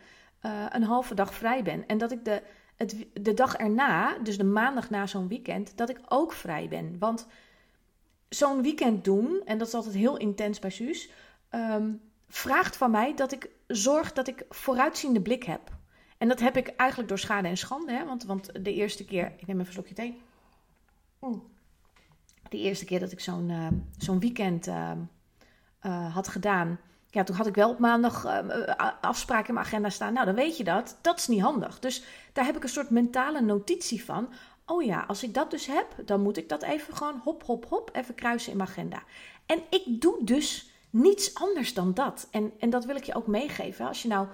uh, 0.47 0.67
een 0.69 0.83
halve 0.83 1.15
dag 1.15 1.35
vrij 1.35 1.63
ben. 1.63 1.87
En 1.87 1.99
dat 1.99 2.13
ik 2.13 2.25
de, 2.25 2.43
het, 2.77 3.07
de 3.13 3.35
dag 3.35 3.57
erna, 3.57 4.19
dus 4.19 4.37
de 4.37 4.45
maandag 4.45 4.91
na 4.91 5.07
zo'n 5.07 5.29
weekend, 5.29 5.77
dat 5.77 5.89
ik 5.89 6.01
ook 6.09 6.33
vrij 6.33 6.69
ben. 6.69 6.97
Want 6.99 7.27
zo'n 8.29 8.63
weekend 8.63 9.05
doen, 9.05 9.43
en 9.45 9.59
dat 9.59 9.67
is 9.67 9.75
altijd 9.75 9.95
heel 9.95 10.17
intens 10.17 10.59
bij 10.59 10.71
Suus, 10.71 11.11
um, 11.51 12.01
vraagt 12.29 12.77
van 12.77 12.91
mij 12.91 13.15
dat 13.15 13.33
ik 13.33 13.51
zorg 13.67 14.13
dat 14.13 14.29
ik 14.29 14.45
vooruitziende 14.49 15.21
blik 15.23 15.43
heb. 15.45 15.76
En 16.19 16.29
dat 16.29 16.41
heb 16.41 16.57
ik 16.57 16.69
eigenlijk 16.69 17.09
door 17.09 17.19
schade 17.19 17.49
en 17.49 17.57
schande. 17.57 17.93
Hè? 17.93 18.05
Want, 18.05 18.25
want 18.25 18.65
de 18.65 18.75
eerste 18.75 19.05
keer, 19.05 19.33
ik 19.37 19.47
neem 19.47 19.57
even 19.57 19.67
een 19.67 19.73
slokje 19.73 19.95
thee. 19.95 20.21
Mm. 21.21 21.43
De 22.49 22.59
eerste 22.59 22.85
keer 22.85 23.01
dat 23.01 23.13
ik 23.13 23.21
zo'n 23.21 23.49
uh, 23.49 23.67
zo'n 23.99 24.21
weekend 24.21 24.67
uh, 24.67 24.91
uh, 25.83 26.15
had 26.15 26.29
gedaan. 26.29 26.79
Ja, 27.11 27.23
toen 27.25 27.37
had 27.37 27.47
ik 27.47 27.55
wel 27.55 27.71
op 27.71 27.79
maandag 27.79 28.27
afspraken 29.01 29.49
in 29.49 29.55
mijn 29.55 29.67
agenda 29.67 29.89
staan. 29.89 30.13
Nou, 30.13 30.27
dan 30.27 30.35
weet 30.35 30.57
je 30.57 30.65
dat. 30.65 30.99
Dat 31.03 31.19
is 31.19 31.27
niet 31.27 31.41
handig. 31.41 31.79
Dus 31.79 32.05
daar 32.33 32.45
heb 32.45 32.57
ik 32.57 32.63
een 32.63 32.69
soort 32.69 32.91
mentale 32.91 33.41
notitie 33.41 34.05
van. 34.05 34.29
Oh 34.67 34.83
ja, 34.83 35.05
als 35.09 35.23
ik 35.23 35.35
dat 35.35 35.51
dus 35.51 35.67
heb, 35.67 35.87
dan 36.05 36.21
moet 36.21 36.37
ik 36.37 36.49
dat 36.49 36.63
even 36.63 36.97
gewoon 36.97 37.21
hop, 37.25 37.43
hop, 37.43 37.67
hop 37.69 37.91
even 37.93 38.15
kruisen 38.15 38.51
in 38.51 38.57
mijn 38.57 38.69
agenda. 38.69 39.03
En 39.47 39.61
ik 39.71 40.01
doe 40.01 40.19
dus 40.25 40.71
niets 40.91 41.35
anders 41.35 41.75
dan 41.75 41.95
dat. 41.95 42.29
En, 42.31 42.53
en 42.59 42.71
dat 42.71 42.85
wil 42.85 42.97
ik 42.97 43.05
je 43.05 43.15
ook 43.15 43.27
meegeven. 43.27 43.87
Als 43.87 44.03
je 44.03 44.09
nou 44.09 44.27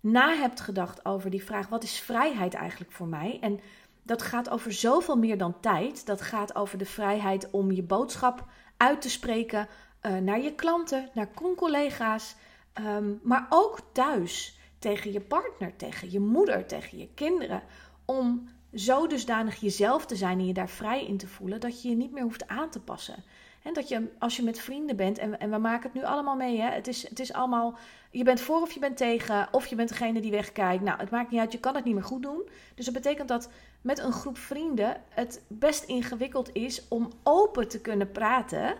na 0.00 0.34
hebt 0.34 0.60
gedacht 0.60 1.04
over 1.04 1.30
die 1.30 1.44
vraag: 1.44 1.68
wat 1.68 1.82
is 1.82 1.98
vrijheid 2.00 2.54
eigenlijk 2.54 2.92
voor 2.92 3.08
mij? 3.08 3.38
En 3.40 3.60
dat 4.02 4.22
gaat 4.22 4.50
over 4.50 4.72
zoveel 4.72 5.16
meer 5.16 5.38
dan 5.38 5.60
tijd. 5.60 6.06
Dat 6.06 6.20
gaat 6.20 6.54
over 6.54 6.78
de 6.78 6.86
vrijheid 6.86 7.50
om 7.50 7.72
je 7.72 7.82
boodschap 7.82 8.44
uit 8.76 9.00
te 9.02 9.10
spreken 9.10 9.68
uh, 10.02 10.16
naar 10.16 10.40
je 10.40 10.54
klanten, 10.54 11.10
naar 11.14 11.28
collega's, 11.56 12.36
um, 12.74 13.20
maar 13.22 13.46
ook 13.48 13.80
thuis 13.92 14.58
tegen 14.78 15.12
je 15.12 15.20
partner, 15.20 15.76
tegen 15.76 16.10
je 16.10 16.20
moeder, 16.20 16.66
tegen 16.66 16.98
je 16.98 17.08
kinderen. 17.14 17.62
Om 18.04 18.48
zo 18.74 19.06
dusdanig 19.06 19.60
jezelf 19.60 20.06
te 20.06 20.16
zijn 20.16 20.38
en 20.38 20.46
je 20.46 20.52
daar 20.52 20.68
vrij 20.68 21.06
in 21.06 21.16
te 21.16 21.28
voelen 21.28 21.60
dat 21.60 21.82
je 21.82 21.88
je 21.88 21.96
niet 21.96 22.12
meer 22.12 22.22
hoeft 22.22 22.48
aan 22.48 22.70
te 22.70 22.80
passen. 22.80 23.24
Dat 23.72 23.88
je, 23.88 24.08
als 24.18 24.36
je 24.36 24.42
met 24.42 24.60
vrienden 24.60 24.96
bent, 24.96 25.18
en, 25.18 25.38
en 25.38 25.50
we 25.50 25.58
maken 25.58 25.90
het 25.90 26.00
nu 26.00 26.04
allemaal 26.04 26.36
mee, 26.36 26.60
hè, 26.60 26.70
het, 26.70 26.86
is, 26.86 27.08
het 27.08 27.20
is 27.20 27.32
allemaal, 27.32 27.74
je 28.10 28.24
bent 28.24 28.40
voor 28.40 28.60
of 28.60 28.72
je 28.72 28.80
bent 28.80 28.96
tegen, 28.96 29.48
of 29.50 29.66
je 29.66 29.76
bent 29.76 29.88
degene 29.88 30.20
die 30.20 30.30
wegkijkt. 30.30 30.82
Nou, 30.82 30.98
het 30.98 31.10
maakt 31.10 31.30
niet 31.30 31.40
uit, 31.40 31.52
je 31.52 31.60
kan 31.60 31.74
het 31.74 31.84
niet 31.84 31.94
meer 31.94 32.04
goed 32.04 32.22
doen. 32.22 32.48
Dus 32.74 32.84
dat 32.84 32.94
betekent 32.94 33.28
dat 33.28 33.48
met 33.80 33.98
een 33.98 34.12
groep 34.12 34.38
vrienden 34.38 34.96
het 35.08 35.42
best 35.46 35.84
ingewikkeld 35.84 36.54
is 36.54 36.88
om 36.88 37.12
open 37.22 37.68
te 37.68 37.80
kunnen 37.80 38.12
praten 38.12 38.74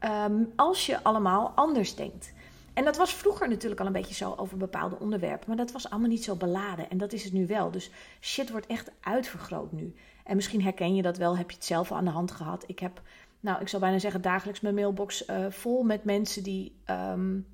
um, 0.00 0.52
als 0.56 0.86
je 0.86 1.02
allemaal 1.02 1.52
anders 1.54 1.94
denkt. 1.94 2.32
En 2.72 2.84
dat 2.84 2.96
was 2.96 3.14
vroeger 3.14 3.48
natuurlijk 3.48 3.80
al 3.80 3.86
een 3.86 3.92
beetje 3.92 4.14
zo 4.14 4.34
over 4.36 4.56
bepaalde 4.56 4.98
onderwerpen, 4.98 5.48
maar 5.48 5.56
dat 5.56 5.72
was 5.72 5.90
allemaal 5.90 6.08
niet 6.08 6.24
zo 6.24 6.36
beladen. 6.36 6.90
En 6.90 6.98
dat 6.98 7.12
is 7.12 7.24
het 7.24 7.32
nu 7.32 7.46
wel. 7.46 7.70
Dus 7.70 7.90
shit 8.20 8.50
wordt 8.50 8.66
echt 8.66 8.90
uitvergroot 9.00 9.72
nu. 9.72 9.94
En 10.24 10.36
misschien 10.36 10.62
herken 10.62 10.94
je 10.94 11.02
dat 11.02 11.16
wel, 11.16 11.36
heb 11.36 11.50
je 11.50 11.56
het 11.56 11.64
zelf 11.64 11.92
aan 11.92 12.04
de 12.04 12.10
hand 12.10 12.30
gehad. 12.30 12.64
Ik 12.66 12.78
heb 12.78 13.02
nou, 13.42 13.60
ik 13.60 13.68
zou 13.68 13.82
bijna 13.82 13.98
zeggen 13.98 14.22
dagelijks 14.22 14.60
mijn 14.60 14.74
mailbox 14.74 15.28
uh, 15.28 15.46
vol 15.48 15.82
met 15.82 16.04
mensen 16.04 16.42
die 16.42 16.76
um, 16.86 17.46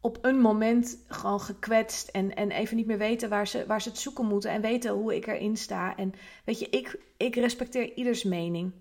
op 0.00 0.18
een 0.20 0.40
moment 0.40 0.98
gewoon 1.08 1.40
gekwetst 1.40 2.08
en, 2.08 2.34
en 2.34 2.50
even 2.50 2.76
niet 2.76 2.86
meer 2.86 2.98
weten 2.98 3.28
waar 3.28 3.46
ze, 3.46 3.64
waar 3.66 3.82
ze 3.82 3.88
het 3.88 3.98
zoeken 3.98 4.26
moeten 4.26 4.50
en 4.50 4.60
weten 4.60 4.92
hoe 4.92 5.16
ik 5.16 5.26
erin 5.26 5.56
sta. 5.56 5.96
En 5.96 6.12
weet 6.44 6.58
je, 6.58 6.68
ik, 6.68 6.98
ik 7.16 7.34
respecteer 7.34 7.94
ieders 7.94 8.24
mening. 8.24 8.72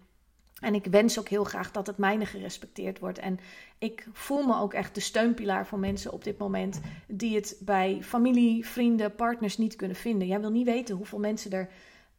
En 0.61 0.73
ik 0.73 0.85
wens 0.85 1.19
ook 1.19 1.27
heel 1.27 1.43
graag 1.43 1.71
dat 1.71 1.87
het 1.87 1.97
mijne 1.97 2.25
gerespecteerd 2.25 2.99
wordt. 2.99 3.19
En 3.19 3.39
ik 3.77 4.07
voel 4.11 4.45
me 4.45 4.59
ook 4.59 4.73
echt 4.73 4.95
de 4.95 5.01
steunpilaar 5.01 5.67
voor 5.67 5.79
mensen 5.79 6.11
op 6.11 6.23
dit 6.23 6.37
moment 6.37 6.81
die 7.07 7.35
het 7.35 7.57
bij 7.59 7.97
familie, 8.01 8.65
vrienden, 8.67 9.15
partners 9.15 9.57
niet 9.57 9.75
kunnen 9.75 9.97
vinden. 9.97 10.27
Jij 10.27 10.41
wil 10.41 10.51
niet 10.51 10.65
weten 10.65 10.95
hoeveel 10.95 11.19
mensen 11.19 11.51
er 11.51 11.69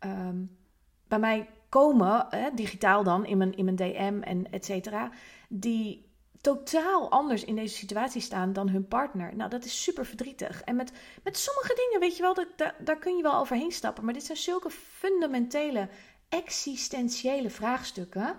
um, 0.00 0.56
bij 1.08 1.18
mij 1.18 1.48
komen, 1.68 2.28
digitaal 2.54 3.02
dan, 3.02 3.26
in 3.26 3.38
mijn, 3.38 3.56
in 3.56 3.64
mijn 3.64 3.76
DM 3.76 4.20
en 4.22 4.50
et 4.50 4.64
cetera, 4.64 5.10
die 5.48 6.06
totaal 6.46 7.10
anders 7.10 7.44
in 7.44 7.54
deze 7.56 7.74
situatie 7.74 8.20
staan 8.20 8.52
dan 8.52 8.68
hun 8.68 8.88
partner. 8.88 9.36
Nou, 9.36 9.50
dat 9.50 9.64
is 9.64 9.82
super 9.82 10.06
verdrietig. 10.06 10.62
En 10.62 10.76
met, 10.76 10.92
met 11.22 11.36
sommige 11.38 11.74
dingen, 11.74 12.00
weet 12.00 12.16
je 12.16 12.22
wel, 12.22 12.34
dat, 12.34 12.74
daar, 12.78 12.98
kun 12.98 13.16
je 13.16 13.22
wel 13.22 13.34
overheen 13.34 13.72
stappen. 13.72 14.04
Maar 14.04 14.14
dit 14.14 14.24
zijn 14.24 14.38
zulke 14.38 14.70
fundamentele, 14.70 15.88
existentiële 16.28 17.50
vraagstukken. 17.50 18.36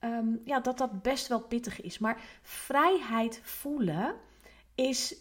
Um, 0.00 0.40
ja, 0.44 0.60
dat 0.60 0.78
dat 0.78 1.02
best 1.02 1.26
wel 1.26 1.40
pittig 1.40 1.80
is. 1.80 1.98
Maar 1.98 2.20
vrijheid 2.42 3.40
voelen 3.42 4.14
is 4.74 5.16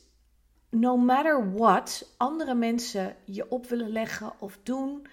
no 0.70 0.98
matter 0.98 1.54
what 1.54 2.14
andere 2.18 2.54
mensen 2.54 3.16
je 3.26 3.50
op 3.50 3.66
willen 3.66 3.90
leggen 3.90 4.34
of 4.40 4.58
doen. 4.64 5.08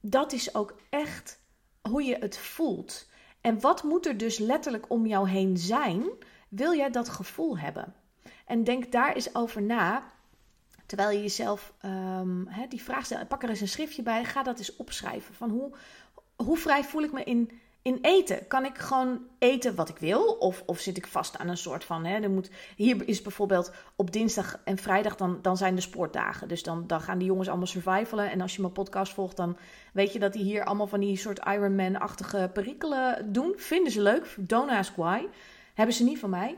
Dat 0.00 0.32
is 0.32 0.54
ook 0.54 0.74
echt 0.90 1.40
hoe 1.88 2.02
je 2.02 2.16
het 2.20 2.38
voelt. 2.38 3.08
En 3.40 3.60
wat 3.60 3.82
moet 3.82 4.06
er 4.06 4.16
dus 4.16 4.38
letterlijk 4.38 4.90
om 4.90 5.06
jou 5.06 5.28
heen 5.28 5.56
zijn, 5.56 6.04
wil 6.48 6.74
jij 6.74 6.90
dat 6.90 7.08
gevoel 7.08 7.58
hebben? 7.58 7.94
En 8.46 8.64
denk 8.64 8.92
daar 8.92 9.14
eens 9.14 9.34
over 9.34 9.62
na, 9.62 10.12
terwijl 10.86 11.10
je 11.10 11.20
jezelf 11.20 11.72
um, 11.84 12.48
die 12.68 12.82
vraag 12.82 13.04
stelt. 13.04 13.28
Pak 13.28 13.42
er 13.42 13.48
eens 13.48 13.60
een 13.60 13.68
schriftje 13.68 14.02
bij, 14.02 14.24
ga 14.24 14.42
dat 14.42 14.58
eens 14.58 14.76
opschrijven. 14.76 15.34
Van 15.34 15.50
hoe, 15.50 15.72
hoe 16.36 16.56
vrij 16.56 16.84
voel 16.84 17.02
ik 17.02 17.12
me 17.12 17.24
in 17.24 17.60
in 17.82 17.98
eten 18.02 18.46
kan 18.46 18.64
ik 18.64 18.78
gewoon 18.78 19.20
eten 19.38 19.74
wat 19.74 19.88
ik 19.88 19.98
wil? 19.98 20.22
Of, 20.22 20.62
of 20.66 20.80
zit 20.80 20.96
ik 20.96 21.06
vast 21.06 21.38
aan 21.38 21.48
een 21.48 21.56
soort 21.56 21.84
van. 21.84 22.04
Hè, 22.04 22.28
moet, 22.28 22.50
hier 22.76 23.08
is 23.08 23.22
bijvoorbeeld 23.22 23.72
op 23.96 24.12
dinsdag 24.12 24.60
en 24.64 24.78
vrijdag, 24.78 25.16
dan, 25.16 25.38
dan 25.42 25.56
zijn 25.56 25.74
de 25.74 25.80
sportdagen. 25.80 26.48
Dus 26.48 26.62
dan, 26.62 26.86
dan 26.86 27.00
gaan 27.00 27.18
die 27.18 27.26
jongens 27.26 27.48
allemaal 27.48 27.66
survivalen. 27.66 28.30
En 28.30 28.40
als 28.40 28.54
je 28.54 28.60
mijn 28.60 28.72
podcast 28.72 29.12
volgt, 29.12 29.36
dan 29.36 29.56
weet 29.92 30.12
je 30.12 30.18
dat 30.18 30.32
die 30.32 30.42
hier 30.42 30.64
allemaal 30.64 30.86
van 30.86 31.00
die 31.00 31.16
soort 31.16 31.40
Ironman-achtige 31.46 32.50
perikelen 32.52 33.32
doen. 33.32 33.54
Vinden 33.56 33.92
ze 33.92 34.02
leuk. 34.02 34.34
Don't 34.38 34.70
ask 34.70 34.96
why. 34.96 35.26
Hebben 35.74 35.94
ze 35.94 36.04
niet 36.04 36.18
van 36.18 36.30
mij. 36.30 36.56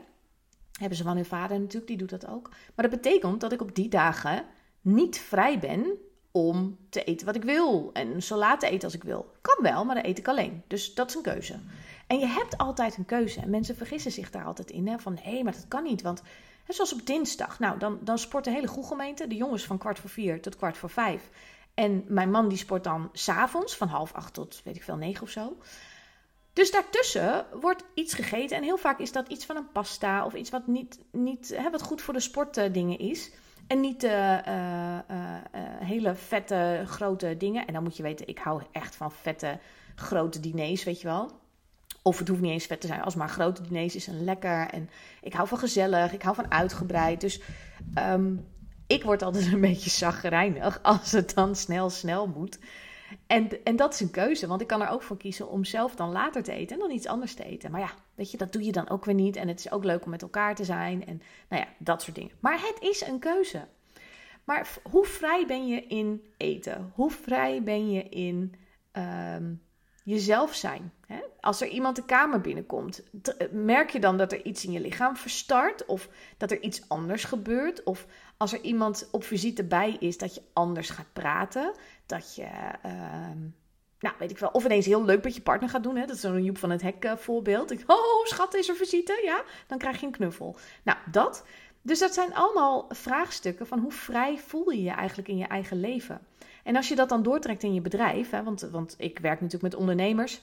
Hebben 0.79 0.97
ze 0.97 1.03
van 1.03 1.15
hun 1.15 1.25
vader 1.25 1.59
natuurlijk, 1.59 1.87
die 1.87 1.97
doet 1.97 2.09
dat 2.09 2.27
ook. 2.27 2.49
Maar 2.49 2.89
dat 2.89 3.01
betekent 3.01 3.41
dat 3.41 3.51
ik 3.51 3.61
op 3.61 3.75
die 3.75 3.89
dagen 3.89 4.45
niet 4.81 5.19
vrij 5.19 5.59
ben 5.59 5.97
om 6.35 6.77
te 6.89 7.03
eten 7.03 7.25
wat 7.25 7.35
ik 7.35 7.43
wil. 7.43 7.89
En 7.93 8.23
zo 8.23 8.37
laat 8.37 8.59
te 8.59 8.67
eten 8.67 8.83
als 8.83 8.93
ik 8.93 9.03
wil. 9.03 9.31
Kan 9.41 9.63
wel, 9.63 9.85
maar 9.85 9.95
dan 9.95 10.05
eet 10.05 10.17
ik 10.17 10.27
alleen. 10.27 10.63
Dus 10.67 10.93
dat 10.93 11.09
is 11.09 11.15
een 11.15 11.21
keuze. 11.21 11.59
En 12.07 12.19
je 12.19 12.25
hebt 12.25 12.57
altijd 12.57 12.97
een 12.97 13.05
keuze. 13.05 13.39
En 13.39 13.49
mensen 13.49 13.75
vergissen 13.75 14.11
zich 14.11 14.31
daar 14.31 14.45
altijd 14.45 14.71
in. 14.71 14.87
Hè? 14.87 14.99
Van 14.99 15.17
nee, 15.25 15.43
maar 15.43 15.53
dat 15.53 15.67
kan 15.67 15.83
niet. 15.83 16.01
Want 16.01 16.21
hè, 16.63 16.73
zoals 16.73 16.93
op 16.93 17.05
dinsdag. 17.05 17.59
Nou, 17.59 17.79
dan, 17.79 17.99
dan 18.01 18.19
sport 18.19 18.43
de 18.43 18.51
hele 18.51 18.67
gemeente. 18.67 19.27
De 19.27 19.35
jongens 19.35 19.65
van 19.65 19.77
kwart 19.77 19.99
voor 19.99 20.09
vier 20.09 20.41
tot 20.41 20.55
kwart 20.55 20.77
voor 20.77 20.89
vijf. 20.89 21.29
En 21.73 22.03
mijn 22.07 22.31
man 22.31 22.47
die 22.47 22.57
sport 22.57 22.83
dan 22.83 23.09
s'avonds 23.13 23.75
van 23.77 23.87
half 23.87 24.13
acht 24.13 24.33
tot 24.33 24.61
weet 24.63 24.75
ik 24.75 24.83
veel 24.83 24.97
negen 24.97 25.23
of 25.23 25.29
zo. 25.29 25.57
Dus 26.53 26.71
daartussen 26.71 27.45
wordt 27.61 27.83
iets 27.93 28.13
gegeten. 28.13 28.57
En 28.57 28.63
heel 28.63 28.77
vaak 28.77 28.99
is 28.99 29.11
dat 29.11 29.27
iets 29.27 29.45
van 29.45 29.55
een 29.55 29.71
pasta 29.71 30.25
of 30.25 30.33
iets 30.33 30.49
wat 30.49 30.67
niet, 30.67 30.99
niet 31.11 31.55
hè, 31.55 31.69
wat 31.69 31.81
goed 31.81 32.01
voor 32.01 32.13
de 32.13 32.19
sportdingen 32.19 32.99
is. 32.99 33.31
En 33.67 33.79
niet 33.79 34.03
uh, 34.03 34.37
hele 35.79 36.15
vette, 36.15 36.83
grote 36.85 37.37
dingen. 37.37 37.67
En 37.67 37.73
dan 37.73 37.83
moet 37.83 37.97
je 37.97 38.03
weten, 38.03 38.27
ik 38.27 38.37
hou 38.37 38.61
echt 38.71 38.95
van 38.95 39.11
vette, 39.11 39.59
grote 39.95 40.39
diners, 40.39 40.83
weet 40.83 41.01
je 41.01 41.07
wel. 41.07 41.31
Of 42.01 42.19
het 42.19 42.27
hoeft 42.27 42.41
niet 42.41 42.51
eens 42.51 42.65
vet 42.65 42.81
te 42.81 42.87
zijn, 42.87 43.01
als 43.01 43.15
maar 43.15 43.29
grote 43.29 43.61
diners 43.61 43.95
is 43.95 44.07
een 44.07 44.23
lekker. 44.23 44.67
En 44.69 44.89
ik 45.21 45.33
hou 45.33 45.47
van 45.47 45.57
gezellig, 45.57 46.13
ik 46.13 46.21
hou 46.21 46.35
van 46.35 46.51
uitgebreid. 46.51 47.21
Dus 47.21 47.41
um, 47.99 48.47
ik 48.87 49.03
word 49.03 49.21
altijd 49.21 49.51
een 49.53 49.61
beetje 49.71 49.89
zagrijnig 49.89 50.79
als 50.81 51.11
het 51.11 51.33
dan 51.33 51.55
snel, 51.55 51.89
snel 51.89 52.27
moet. 52.27 52.59
En, 53.27 53.63
en 53.63 53.75
dat 53.75 53.93
is 53.93 53.99
een 53.99 54.11
keuze, 54.11 54.47
want 54.47 54.61
ik 54.61 54.67
kan 54.67 54.81
er 54.81 54.89
ook 54.89 55.01
voor 55.01 55.17
kiezen 55.17 55.49
om 55.49 55.65
zelf 55.65 55.95
dan 55.95 56.11
later 56.11 56.43
te 56.43 56.51
eten 56.51 56.75
en 56.75 56.81
dan 56.81 56.91
iets 56.91 57.07
anders 57.07 57.33
te 57.33 57.43
eten. 57.43 57.71
Maar 57.71 57.81
ja, 57.81 57.91
weet 58.15 58.31
je, 58.31 58.37
dat 58.37 58.53
doe 58.53 58.63
je 58.63 58.71
dan 58.71 58.89
ook 58.89 59.05
weer 59.05 59.15
niet. 59.15 59.35
En 59.35 59.47
het 59.47 59.59
is 59.59 59.71
ook 59.71 59.83
leuk 59.83 60.03
om 60.03 60.09
met 60.09 60.21
elkaar 60.21 60.55
te 60.55 60.63
zijn 60.63 61.05
en 61.05 61.21
nou 61.49 61.61
ja, 61.61 61.67
dat 61.77 62.01
soort 62.01 62.15
dingen. 62.15 62.35
Maar 62.39 62.59
het 62.59 62.77
is 62.79 63.01
een 63.01 63.19
keuze. 63.19 63.67
Maar 64.43 64.67
hoe 64.91 65.05
vrij 65.05 65.45
ben 65.47 65.67
je 65.67 65.85
in 65.87 66.23
eten? 66.37 66.91
Hoe 66.95 67.11
vrij 67.11 67.63
ben 67.63 67.91
je 67.91 68.03
in 68.03 68.55
um, 68.93 69.61
jezelf 70.03 70.55
zijn? 70.55 70.93
Hè? 71.07 71.19
Als 71.39 71.61
er 71.61 71.67
iemand 71.67 71.95
de 71.95 72.05
kamer 72.05 72.41
binnenkomt, 72.41 73.03
merk 73.51 73.89
je 73.89 73.99
dan 73.99 74.17
dat 74.17 74.31
er 74.31 74.45
iets 74.45 74.65
in 74.65 74.71
je 74.71 74.79
lichaam 74.79 75.17
verstart? 75.17 75.85
Of 75.85 76.09
dat 76.37 76.51
er 76.51 76.61
iets 76.61 76.89
anders 76.89 77.23
gebeurt? 77.23 77.83
Of 77.83 78.05
als 78.37 78.53
er 78.53 78.61
iemand 78.61 79.07
op 79.11 79.23
visite 79.23 79.63
bij 79.63 79.95
is, 79.99 80.17
dat 80.17 80.35
je 80.35 80.41
anders 80.53 80.89
gaat 80.89 81.13
praten? 81.13 81.73
Dat 82.05 82.35
je, 82.35 82.47
uh, 82.85 82.91
nou 83.99 84.15
weet 84.19 84.31
ik 84.31 84.37
wel, 84.37 84.49
of 84.49 84.65
ineens 84.65 84.85
heel 84.85 85.05
leuk 85.05 85.23
met 85.23 85.35
je 85.35 85.41
partner 85.41 85.69
gaat 85.69 85.83
doen. 85.83 85.95
Hè? 85.95 86.05
Dat 86.05 86.15
is 86.15 86.21
zo'n 86.21 86.43
Joep 86.43 86.57
van 86.57 86.69
het 86.69 86.81
Hek 86.81 87.05
uh, 87.05 87.15
voorbeeld. 87.15 87.71
Ik, 87.71 87.83
oh, 87.87 88.25
schat, 88.25 88.53
is 88.53 88.69
er 88.69 88.75
visite? 88.75 89.21
Ja, 89.23 89.43
dan 89.67 89.77
krijg 89.77 89.99
je 89.99 90.05
een 90.05 90.11
knuffel. 90.11 90.57
Nou, 90.83 90.97
dat. 91.11 91.45
Dus 91.81 91.99
dat 91.99 92.13
zijn 92.13 92.33
allemaal 92.33 92.85
vraagstukken 92.89 93.67
van 93.67 93.79
hoe 93.79 93.91
vrij 93.91 94.37
voel 94.37 94.69
je 94.69 94.83
je 94.83 94.91
eigenlijk 94.91 95.27
in 95.27 95.37
je 95.37 95.47
eigen 95.47 95.79
leven. 95.79 96.21
En 96.63 96.75
als 96.75 96.87
je 96.87 96.95
dat 96.95 97.09
dan 97.09 97.23
doortrekt 97.23 97.63
in 97.63 97.73
je 97.73 97.81
bedrijf, 97.81 98.29
hè, 98.29 98.43
want, 98.43 98.61
want 98.61 98.95
ik 98.97 99.19
werk 99.19 99.41
natuurlijk 99.41 99.71
met 99.71 99.81
ondernemers. 99.81 100.41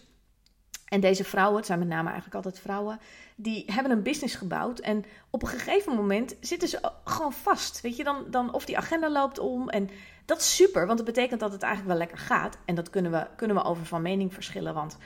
En 0.89 1.01
deze 1.01 1.25
vrouwen, 1.25 1.57
het 1.57 1.67
zijn 1.67 1.79
met 1.79 1.89
name 1.89 2.07
eigenlijk 2.07 2.35
altijd 2.35 2.59
vrouwen, 2.59 2.99
die 3.37 3.65
hebben 3.67 3.93
een 3.93 4.03
business 4.03 4.35
gebouwd. 4.35 4.79
En 4.79 5.05
op 5.31 5.43
een 5.43 5.49
gegeven 5.49 5.95
moment 5.95 6.37
zitten 6.41 6.69
ze 6.69 6.91
gewoon 7.05 7.33
vast. 7.33 7.81
Weet 7.81 7.97
je, 7.97 8.05
dan, 8.05 8.25
dan 8.31 8.53
of 8.53 8.65
die 8.65 8.77
agenda 8.77 9.11
loopt 9.11 9.39
om. 9.39 9.69
En 9.69 9.89
dat 10.25 10.41
is 10.41 10.57
super, 10.57 10.87
want 10.87 10.99
dat 10.99 11.07
betekent 11.07 11.41
dat 11.41 11.53
het 11.53 11.63
eigenlijk 11.63 11.93
wel 11.93 12.07
lekker 12.07 12.27
gaat. 12.27 12.59
En 12.65 12.75
dat 12.75 12.91
kunnen 12.91 13.13
we, 13.13 13.27
kunnen 13.37 13.57
we 13.57 13.65
over 13.65 13.87
van 13.87 14.03
mening 14.03 14.35
verschillen. 14.35 14.75
Want 14.75 14.97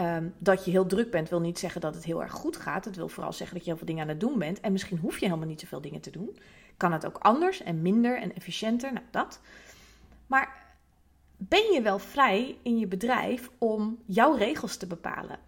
um, 0.00 0.34
dat 0.38 0.64
je 0.64 0.70
heel 0.70 0.86
druk 0.86 1.10
bent, 1.10 1.28
wil 1.28 1.40
niet 1.40 1.58
zeggen 1.58 1.80
dat 1.80 1.94
het 1.94 2.04
heel 2.04 2.22
erg 2.22 2.32
goed 2.32 2.56
gaat. 2.56 2.84
Het 2.84 2.96
wil 2.96 3.08
vooral 3.08 3.32
zeggen 3.32 3.56
dat 3.56 3.64
je 3.64 3.70
heel 3.70 3.78
veel 3.78 3.88
dingen 3.88 4.02
aan 4.02 4.08
het 4.08 4.20
doen 4.20 4.38
bent. 4.38 4.60
En 4.60 4.72
misschien 4.72 4.98
hoef 4.98 5.18
je 5.18 5.24
helemaal 5.24 5.48
niet 5.48 5.60
zoveel 5.60 5.80
dingen 5.80 6.00
te 6.00 6.10
doen. 6.10 6.38
Kan 6.76 6.92
het 6.92 7.06
ook 7.06 7.18
anders 7.18 7.62
en 7.62 7.82
minder 7.82 8.20
en 8.20 8.34
efficiënter? 8.34 8.92
Nou, 8.92 9.04
dat. 9.10 9.40
Maar 10.26 10.64
ben 11.36 11.72
je 11.72 11.82
wel 11.82 11.98
vrij 11.98 12.58
in 12.62 12.78
je 12.78 12.86
bedrijf 12.86 13.50
om 13.58 13.98
jouw 14.06 14.34
regels 14.34 14.76
te 14.76 14.86
bepalen? 14.86 15.38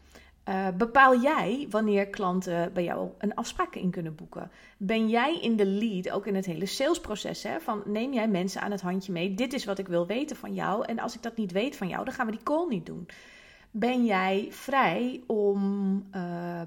Uh, 0.48 0.68
bepaal 0.76 1.20
jij 1.20 1.66
wanneer 1.70 2.06
klanten 2.06 2.72
bij 2.72 2.84
jou 2.84 3.10
een 3.18 3.34
afspraak 3.34 3.74
in 3.74 3.90
kunnen 3.90 4.14
boeken? 4.14 4.50
Ben 4.76 5.08
jij 5.08 5.38
in 5.40 5.56
de 5.56 5.66
lead, 5.66 6.10
ook 6.10 6.26
in 6.26 6.34
het 6.34 6.46
hele 6.46 6.66
salesproces? 6.66 7.42
Hè? 7.42 7.60
Van 7.60 7.82
neem 7.84 8.12
jij 8.12 8.28
mensen 8.28 8.60
aan 8.60 8.70
het 8.70 8.80
handje 8.80 9.12
mee? 9.12 9.34
Dit 9.34 9.52
is 9.52 9.64
wat 9.64 9.78
ik 9.78 9.88
wil 9.88 10.06
weten 10.06 10.36
van 10.36 10.54
jou. 10.54 10.84
En 10.84 10.98
als 10.98 11.14
ik 11.14 11.22
dat 11.22 11.36
niet 11.36 11.52
weet 11.52 11.76
van 11.76 11.88
jou, 11.88 12.04
dan 12.04 12.14
gaan 12.14 12.26
we 12.26 12.32
die 12.32 12.42
call 12.42 12.66
niet 12.68 12.86
doen. 12.86 13.08
Ben 13.70 14.04
jij 14.04 14.48
vrij 14.50 15.22
om, 15.26 15.94
uh, 16.14 16.62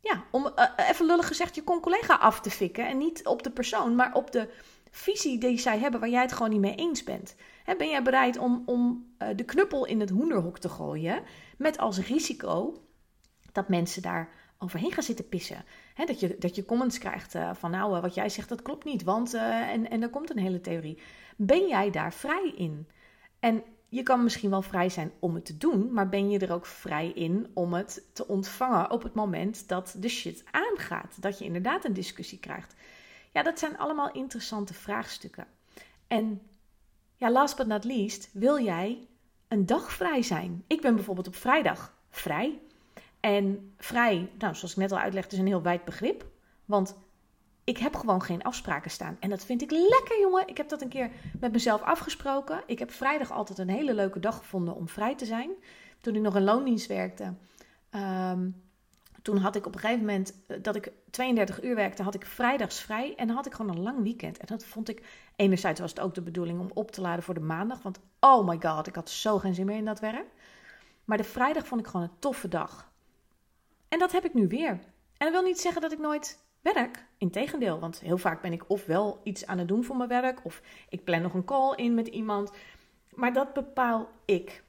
ja, 0.00 0.24
om 0.30 0.52
uh, 0.56 0.88
even 0.88 1.06
lullig 1.06 1.26
gezegd, 1.26 1.54
je 1.54 1.64
collega 1.64 2.14
af 2.14 2.40
te 2.40 2.50
fikken? 2.50 2.86
En 2.86 2.98
niet 2.98 3.26
op 3.26 3.42
de 3.42 3.50
persoon, 3.50 3.94
maar 3.94 4.14
op 4.14 4.32
de 4.32 4.48
visie 4.90 5.38
die 5.38 5.58
zij 5.58 5.78
hebben 5.78 6.00
waar 6.00 6.08
jij 6.08 6.22
het 6.22 6.32
gewoon 6.32 6.50
niet 6.50 6.60
mee 6.60 6.74
eens 6.74 7.04
bent. 7.04 7.36
Hè, 7.64 7.76
ben 7.76 7.88
jij 7.88 8.02
bereid 8.02 8.38
om, 8.38 8.62
om 8.66 9.06
de 9.36 9.44
knuppel 9.44 9.86
in 9.86 10.00
het 10.00 10.10
hoenderhok 10.10 10.58
te 10.58 10.68
gooien 10.68 11.22
met 11.56 11.78
als 11.78 12.06
risico 12.06 12.82
dat 13.52 13.68
mensen 13.68 14.02
daar 14.02 14.28
overheen 14.58 14.92
gaan 14.92 15.02
zitten 15.02 15.28
pissen. 15.28 15.64
dat, 16.06 16.20
je, 16.20 16.36
dat 16.38 16.54
je 16.54 16.64
comments 16.64 16.98
krijgt 16.98 17.34
uh, 17.34 17.54
van 17.54 17.70
nou, 17.70 17.96
uh, 17.96 18.02
wat 18.02 18.14
jij 18.14 18.28
zegt 18.28 18.48
dat 18.48 18.62
klopt 18.62 18.84
niet, 18.84 19.02
want 19.02 19.34
uh, 19.34 19.68
en, 19.68 19.90
en 19.90 20.02
er 20.02 20.10
komt 20.10 20.30
een 20.30 20.38
hele 20.38 20.60
theorie. 20.60 20.98
Ben 21.36 21.68
jij 21.68 21.90
daar 21.90 22.12
vrij 22.12 22.52
in? 22.56 22.88
En 23.40 23.62
je 23.88 24.02
kan 24.02 24.22
misschien 24.22 24.50
wel 24.50 24.62
vrij 24.62 24.88
zijn 24.88 25.12
om 25.18 25.34
het 25.34 25.44
te 25.44 25.56
doen, 25.56 25.92
maar 25.92 26.08
ben 26.08 26.30
je 26.30 26.38
er 26.38 26.52
ook 26.52 26.66
vrij 26.66 27.08
in 27.08 27.50
om 27.54 27.72
het 27.72 28.02
te 28.12 28.28
ontvangen 28.28 28.90
op 28.90 29.02
het 29.02 29.14
moment 29.14 29.68
dat 29.68 29.94
de 29.98 30.08
shit 30.08 30.44
aangaat? 30.50 31.22
Dat 31.22 31.38
je 31.38 31.44
inderdaad 31.44 31.84
een 31.84 31.92
discussie 31.92 32.38
krijgt. 32.38 32.74
Ja, 33.32 33.42
dat 33.42 33.58
zijn 33.58 33.78
allemaal 33.78 34.12
interessante 34.12 34.74
vraagstukken. 34.74 35.46
En 36.06 36.42
ja, 37.16 37.30
last 37.30 37.56
but 37.56 37.66
not 37.66 37.84
least, 37.84 38.30
wil 38.32 38.62
jij 38.62 39.06
een 39.48 39.66
dag 39.66 39.92
vrij 39.92 40.22
zijn? 40.22 40.64
Ik 40.66 40.80
ben 40.80 40.94
bijvoorbeeld 40.94 41.26
op 41.26 41.36
vrijdag 41.36 41.94
vrij. 42.10 42.60
En 43.22 43.74
vrij, 43.78 44.30
nou, 44.38 44.54
zoals 44.54 44.72
ik 44.72 44.76
net 44.76 44.92
al 44.92 44.98
uitlegde, 44.98 45.32
is 45.32 45.38
een 45.38 45.46
heel 45.46 45.62
wijd 45.62 45.84
begrip. 45.84 46.26
Want 46.64 46.96
ik 47.64 47.78
heb 47.78 47.96
gewoon 47.96 48.22
geen 48.22 48.42
afspraken 48.42 48.90
staan. 48.90 49.16
En 49.20 49.30
dat 49.30 49.44
vind 49.44 49.62
ik 49.62 49.70
lekker, 49.70 50.20
jongen. 50.20 50.48
Ik 50.48 50.56
heb 50.56 50.68
dat 50.68 50.82
een 50.82 50.88
keer 50.88 51.10
met 51.40 51.52
mezelf 51.52 51.82
afgesproken. 51.82 52.62
Ik 52.66 52.78
heb 52.78 52.90
vrijdag 52.90 53.32
altijd 53.32 53.58
een 53.58 53.68
hele 53.68 53.94
leuke 53.94 54.20
dag 54.20 54.36
gevonden 54.36 54.74
om 54.74 54.88
vrij 54.88 55.14
te 55.14 55.24
zijn. 55.24 55.50
Toen 56.00 56.14
ik 56.14 56.22
nog 56.22 56.36
in 56.36 56.44
loondienst 56.44 56.86
werkte, 56.86 57.34
ehm, 57.90 58.50
toen 59.22 59.36
had 59.36 59.56
ik 59.56 59.66
op 59.66 59.74
een 59.74 59.80
gegeven 59.80 60.04
moment 60.04 60.34
eh, 60.46 60.56
dat 60.62 60.76
ik 60.76 60.92
32 61.10 61.62
uur 61.62 61.74
werkte, 61.74 62.02
had 62.02 62.14
ik 62.14 62.26
vrijdags 62.26 62.80
vrij. 62.80 63.14
En 63.16 63.26
dan 63.26 63.36
had 63.36 63.46
ik 63.46 63.54
gewoon 63.54 63.76
een 63.76 63.82
lang 63.82 64.02
weekend. 64.02 64.38
En 64.38 64.46
dat 64.46 64.64
vond 64.64 64.88
ik, 64.88 65.02
enerzijds 65.36 65.80
was 65.80 65.90
het 65.90 66.00
ook 66.00 66.14
de 66.14 66.22
bedoeling 66.22 66.60
om 66.60 66.70
op 66.74 66.90
te 66.90 67.00
laden 67.00 67.22
voor 67.22 67.34
de 67.34 67.40
maandag. 67.40 67.82
Want 67.82 68.00
oh 68.20 68.46
my 68.48 68.58
god, 68.60 68.86
ik 68.86 68.94
had 68.94 69.10
zo 69.10 69.38
geen 69.38 69.54
zin 69.54 69.66
meer 69.66 69.76
in 69.76 69.84
dat 69.84 70.00
werk. 70.00 70.26
Maar 71.04 71.16
de 71.16 71.24
vrijdag 71.24 71.66
vond 71.66 71.80
ik 71.80 71.86
gewoon 71.86 72.06
een 72.06 72.18
toffe 72.18 72.48
dag. 72.48 72.91
En 73.92 73.98
dat 73.98 74.12
heb 74.12 74.24
ik 74.24 74.34
nu 74.34 74.48
weer. 74.48 74.70
En 74.70 74.80
dat 75.16 75.30
wil 75.30 75.42
niet 75.42 75.60
zeggen 75.60 75.82
dat 75.82 75.92
ik 75.92 75.98
nooit 75.98 76.44
werk. 76.60 77.06
Integendeel, 77.18 77.78
want 77.78 78.00
heel 78.00 78.18
vaak 78.18 78.42
ben 78.42 78.52
ik 78.52 78.70
ofwel 78.70 79.20
iets 79.24 79.46
aan 79.46 79.58
het 79.58 79.68
doen 79.68 79.84
voor 79.84 79.96
mijn 79.96 80.08
werk, 80.08 80.44
of 80.44 80.62
ik 80.88 81.04
plan 81.04 81.22
nog 81.22 81.34
een 81.34 81.44
call 81.44 81.74
in 81.74 81.94
met 81.94 82.06
iemand. 82.06 82.52
Maar 83.10 83.32
dat 83.32 83.52
bepaal 83.52 84.08
ik. 84.24 84.64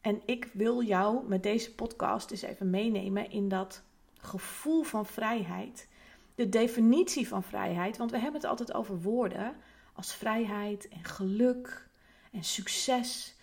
En 0.00 0.22
ik 0.24 0.50
wil 0.52 0.82
jou 0.82 1.28
met 1.28 1.42
deze 1.42 1.74
podcast 1.74 2.30
eens 2.30 2.42
even 2.42 2.70
meenemen 2.70 3.30
in 3.30 3.48
dat 3.48 3.82
gevoel 4.16 4.82
van 4.82 5.06
vrijheid. 5.06 5.88
De 6.34 6.48
definitie 6.48 7.28
van 7.28 7.42
vrijheid, 7.42 7.96
want 7.96 8.10
we 8.10 8.18
hebben 8.18 8.40
het 8.40 8.50
altijd 8.50 8.74
over 8.74 9.00
woorden 9.00 9.56
als 9.92 10.14
vrijheid 10.14 10.88
en 10.88 11.04
geluk 11.04 11.88
en 12.32 12.44
succes. 12.44 13.36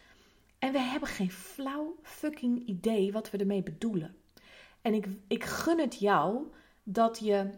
En 0.60 0.72
we 0.72 0.80
hebben 0.80 1.10
geen 1.10 1.32
flauw 1.32 1.96
fucking 2.02 2.68
idee 2.68 3.12
wat 3.12 3.32
we 3.32 3.38
ermee 3.38 3.64
bedoelen. 3.64 4.16
En 4.86 4.94
ik, 4.94 5.08
ik 5.28 5.44
gun 5.44 5.80
het 5.80 6.00
jou 6.00 6.52
dat 6.84 7.20
je 7.20 7.50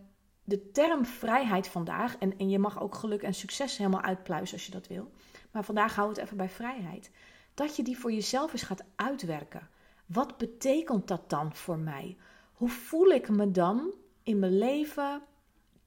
de 0.44 0.72
term 0.72 1.06
vrijheid 1.06 1.68
vandaag, 1.68 2.18
en, 2.18 2.38
en 2.38 2.50
je 2.50 2.60
mag 2.60 2.82
ook 2.82 2.96
geluk 2.96 3.22
en 3.22 3.34
succes 3.34 3.78
helemaal 3.78 4.02
uitpluizen 4.02 4.56
als 4.58 4.66
je 4.66 4.72
dat 4.72 4.88
wil, 4.88 5.12
maar 5.52 5.64
vandaag 5.64 5.96
hou 5.96 6.10
het 6.10 6.18
even 6.18 6.38
bij 6.38 6.50
vrijheid. 6.50 7.12
Dat 7.54 7.76
je 7.76 7.84
die 7.84 7.98
voor 7.98 8.12
jezelf 8.12 8.52
eens 8.52 8.64
gaat 8.64 8.84
uitwerken. 8.96 9.70
Wat 10.06 10.38
betekent 10.38 11.08
dat 11.08 11.30
dan 11.30 11.56
voor 11.56 11.78
mij? 11.78 12.18
Hoe 12.54 12.70
voel 12.70 13.08
ik 13.08 13.30
me 13.30 13.52
dan 13.52 13.94
in 14.24 14.40
mijn 14.40 14.58
leven, 14.58 15.22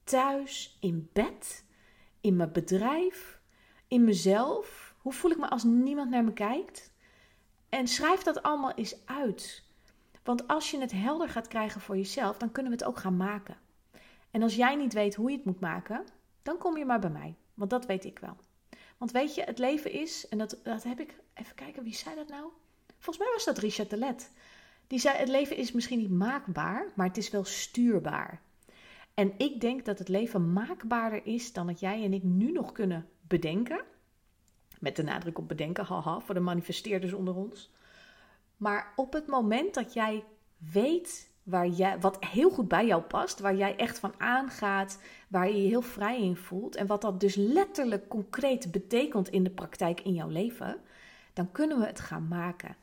thuis, 0.04 0.76
in 0.80 1.08
bed, 1.12 1.64
in 2.20 2.36
mijn 2.36 2.52
bedrijf, 2.52 3.40
in 3.88 4.04
mezelf? 4.04 4.94
Hoe 4.98 5.12
voel 5.12 5.30
ik 5.30 5.38
me 5.38 5.50
als 5.50 5.64
niemand 5.64 6.10
naar 6.10 6.24
me 6.24 6.32
kijkt? 6.32 6.92
En 7.68 7.88
schrijf 7.88 8.22
dat 8.22 8.42
allemaal 8.42 8.74
eens 8.74 9.06
uit. 9.06 9.68
Want 10.22 10.48
als 10.48 10.70
je 10.70 10.78
het 10.78 10.92
helder 10.92 11.28
gaat 11.28 11.48
krijgen 11.48 11.80
voor 11.80 11.96
jezelf, 11.96 12.36
dan 12.36 12.52
kunnen 12.52 12.72
we 12.72 12.78
het 12.78 12.86
ook 12.86 12.98
gaan 12.98 13.16
maken. 13.16 13.56
En 14.30 14.42
als 14.42 14.54
jij 14.54 14.76
niet 14.76 14.92
weet 14.92 15.14
hoe 15.14 15.30
je 15.30 15.36
het 15.36 15.46
moet 15.46 15.60
maken, 15.60 16.04
dan 16.42 16.58
kom 16.58 16.76
je 16.76 16.84
maar 16.84 17.00
bij 17.00 17.10
mij. 17.10 17.34
Want 17.54 17.70
dat 17.70 17.86
weet 17.86 18.04
ik 18.04 18.18
wel. 18.18 18.36
Want 18.98 19.12
weet 19.12 19.34
je, 19.34 19.42
het 19.42 19.58
leven 19.58 19.92
is, 19.92 20.28
en 20.28 20.38
dat, 20.38 20.60
dat 20.62 20.82
heb 20.82 21.00
ik, 21.00 21.14
even 21.34 21.54
kijken, 21.54 21.82
wie 21.82 21.94
zei 21.94 22.14
dat 22.14 22.28
nou? 22.28 22.44
Volgens 22.98 23.18
mij 23.18 23.34
was 23.34 23.44
dat 23.44 23.58
Richard 23.58 23.88
Telet. 23.88 24.30
Die 24.86 24.98
zei, 24.98 25.16
het 25.16 25.28
leven 25.28 25.56
is 25.56 25.72
misschien 25.72 25.98
niet 25.98 26.10
maakbaar, 26.10 26.86
maar 26.94 27.06
het 27.06 27.16
is 27.16 27.30
wel 27.30 27.44
stuurbaar. 27.44 28.42
En 29.14 29.32
ik 29.36 29.60
denk 29.60 29.84
dat 29.84 29.98
het 29.98 30.08
leven 30.08 30.52
maakbaarder 30.52 31.26
is 31.26 31.52
dan 31.52 31.66
dat 31.66 31.80
jij 31.80 32.04
en 32.04 32.12
ik 32.12 32.22
nu 32.22 32.52
nog 32.52 32.72
kunnen 32.72 33.08
bedenken. 33.20 33.80
Met 34.80 34.96
de 34.96 35.02
nadruk 35.02 35.38
op 35.38 35.48
bedenken, 35.48 35.84
haha, 35.84 36.20
voor 36.20 36.34
de 36.34 36.40
manifesteerders 36.40 37.12
onder 37.12 37.34
ons. 37.34 37.70
Maar 38.60 38.92
op 38.96 39.12
het 39.12 39.26
moment 39.26 39.74
dat 39.74 39.92
jij 39.92 40.24
weet 40.56 41.30
waar 41.42 41.68
jij, 41.68 42.00
wat 42.00 42.24
heel 42.24 42.50
goed 42.50 42.68
bij 42.68 42.86
jou 42.86 43.02
past, 43.02 43.40
waar 43.40 43.54
jij 43.54 43.76
echt 43.76 43.98
van 43.98 44.14
aangaat, 44.18 44.98
waar 45.28 45.48
je 45.48 45.62
je 45.62 45.68
heel 45.68 45.82
vrij 45.82 46.22
in 46.22 46.36
voelt 46.36 46.76
en 46.76 46.86
wat 46.86 47.00
dat 47.00 47.20
dus 47.20 47.34
letterlijk 47.34 48.08
concreet 48.08 48.70
betekent 48.70 49.28
in 49.28 49.44
de 49.44 49.50
praktijk 49.50 50.00
in 50.00 50.14
jouw 50.14 50.28
leven, 50.28 50.80
dan 51.32 51.52
kunnen 51.52 51.78
we 51.78 51.86
het 51.86 52.00
gaan 52.00 52.28
maken. 52.28 52.76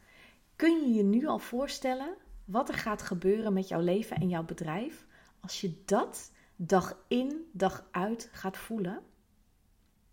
Kun 0.55 0.81
je 0.81 0.93
je 0.93 1.03
nu 1.03 1.27
al 1.27 1.39
voorstellen 1.39 2.15
wat 2.45 2.69
er 2.69 2.75
gaat 2.75 3.01
gebeuren 3.01 3.53
met 3.53 3.67
jouw 3.67 3.81
leven 3.81 4.17
en 4.17 4.29
jouw 4.29 4.43
bedrijf 4.43 5.05
als 5.39 5.61
je 5.61 5.81
dat 5.85 6.31
dag 6.55 6.97
in, 7.07 7.49
dag 7.51 7.87
uit 7.91 8.29
gaat 8.31 8.57
voelen? 8.57 8.99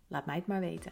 Laat 0.07 0.25
mij 0.25 0.35
het 0.35 0.47
maar 0.47 0.59
weten. 0.59 0.91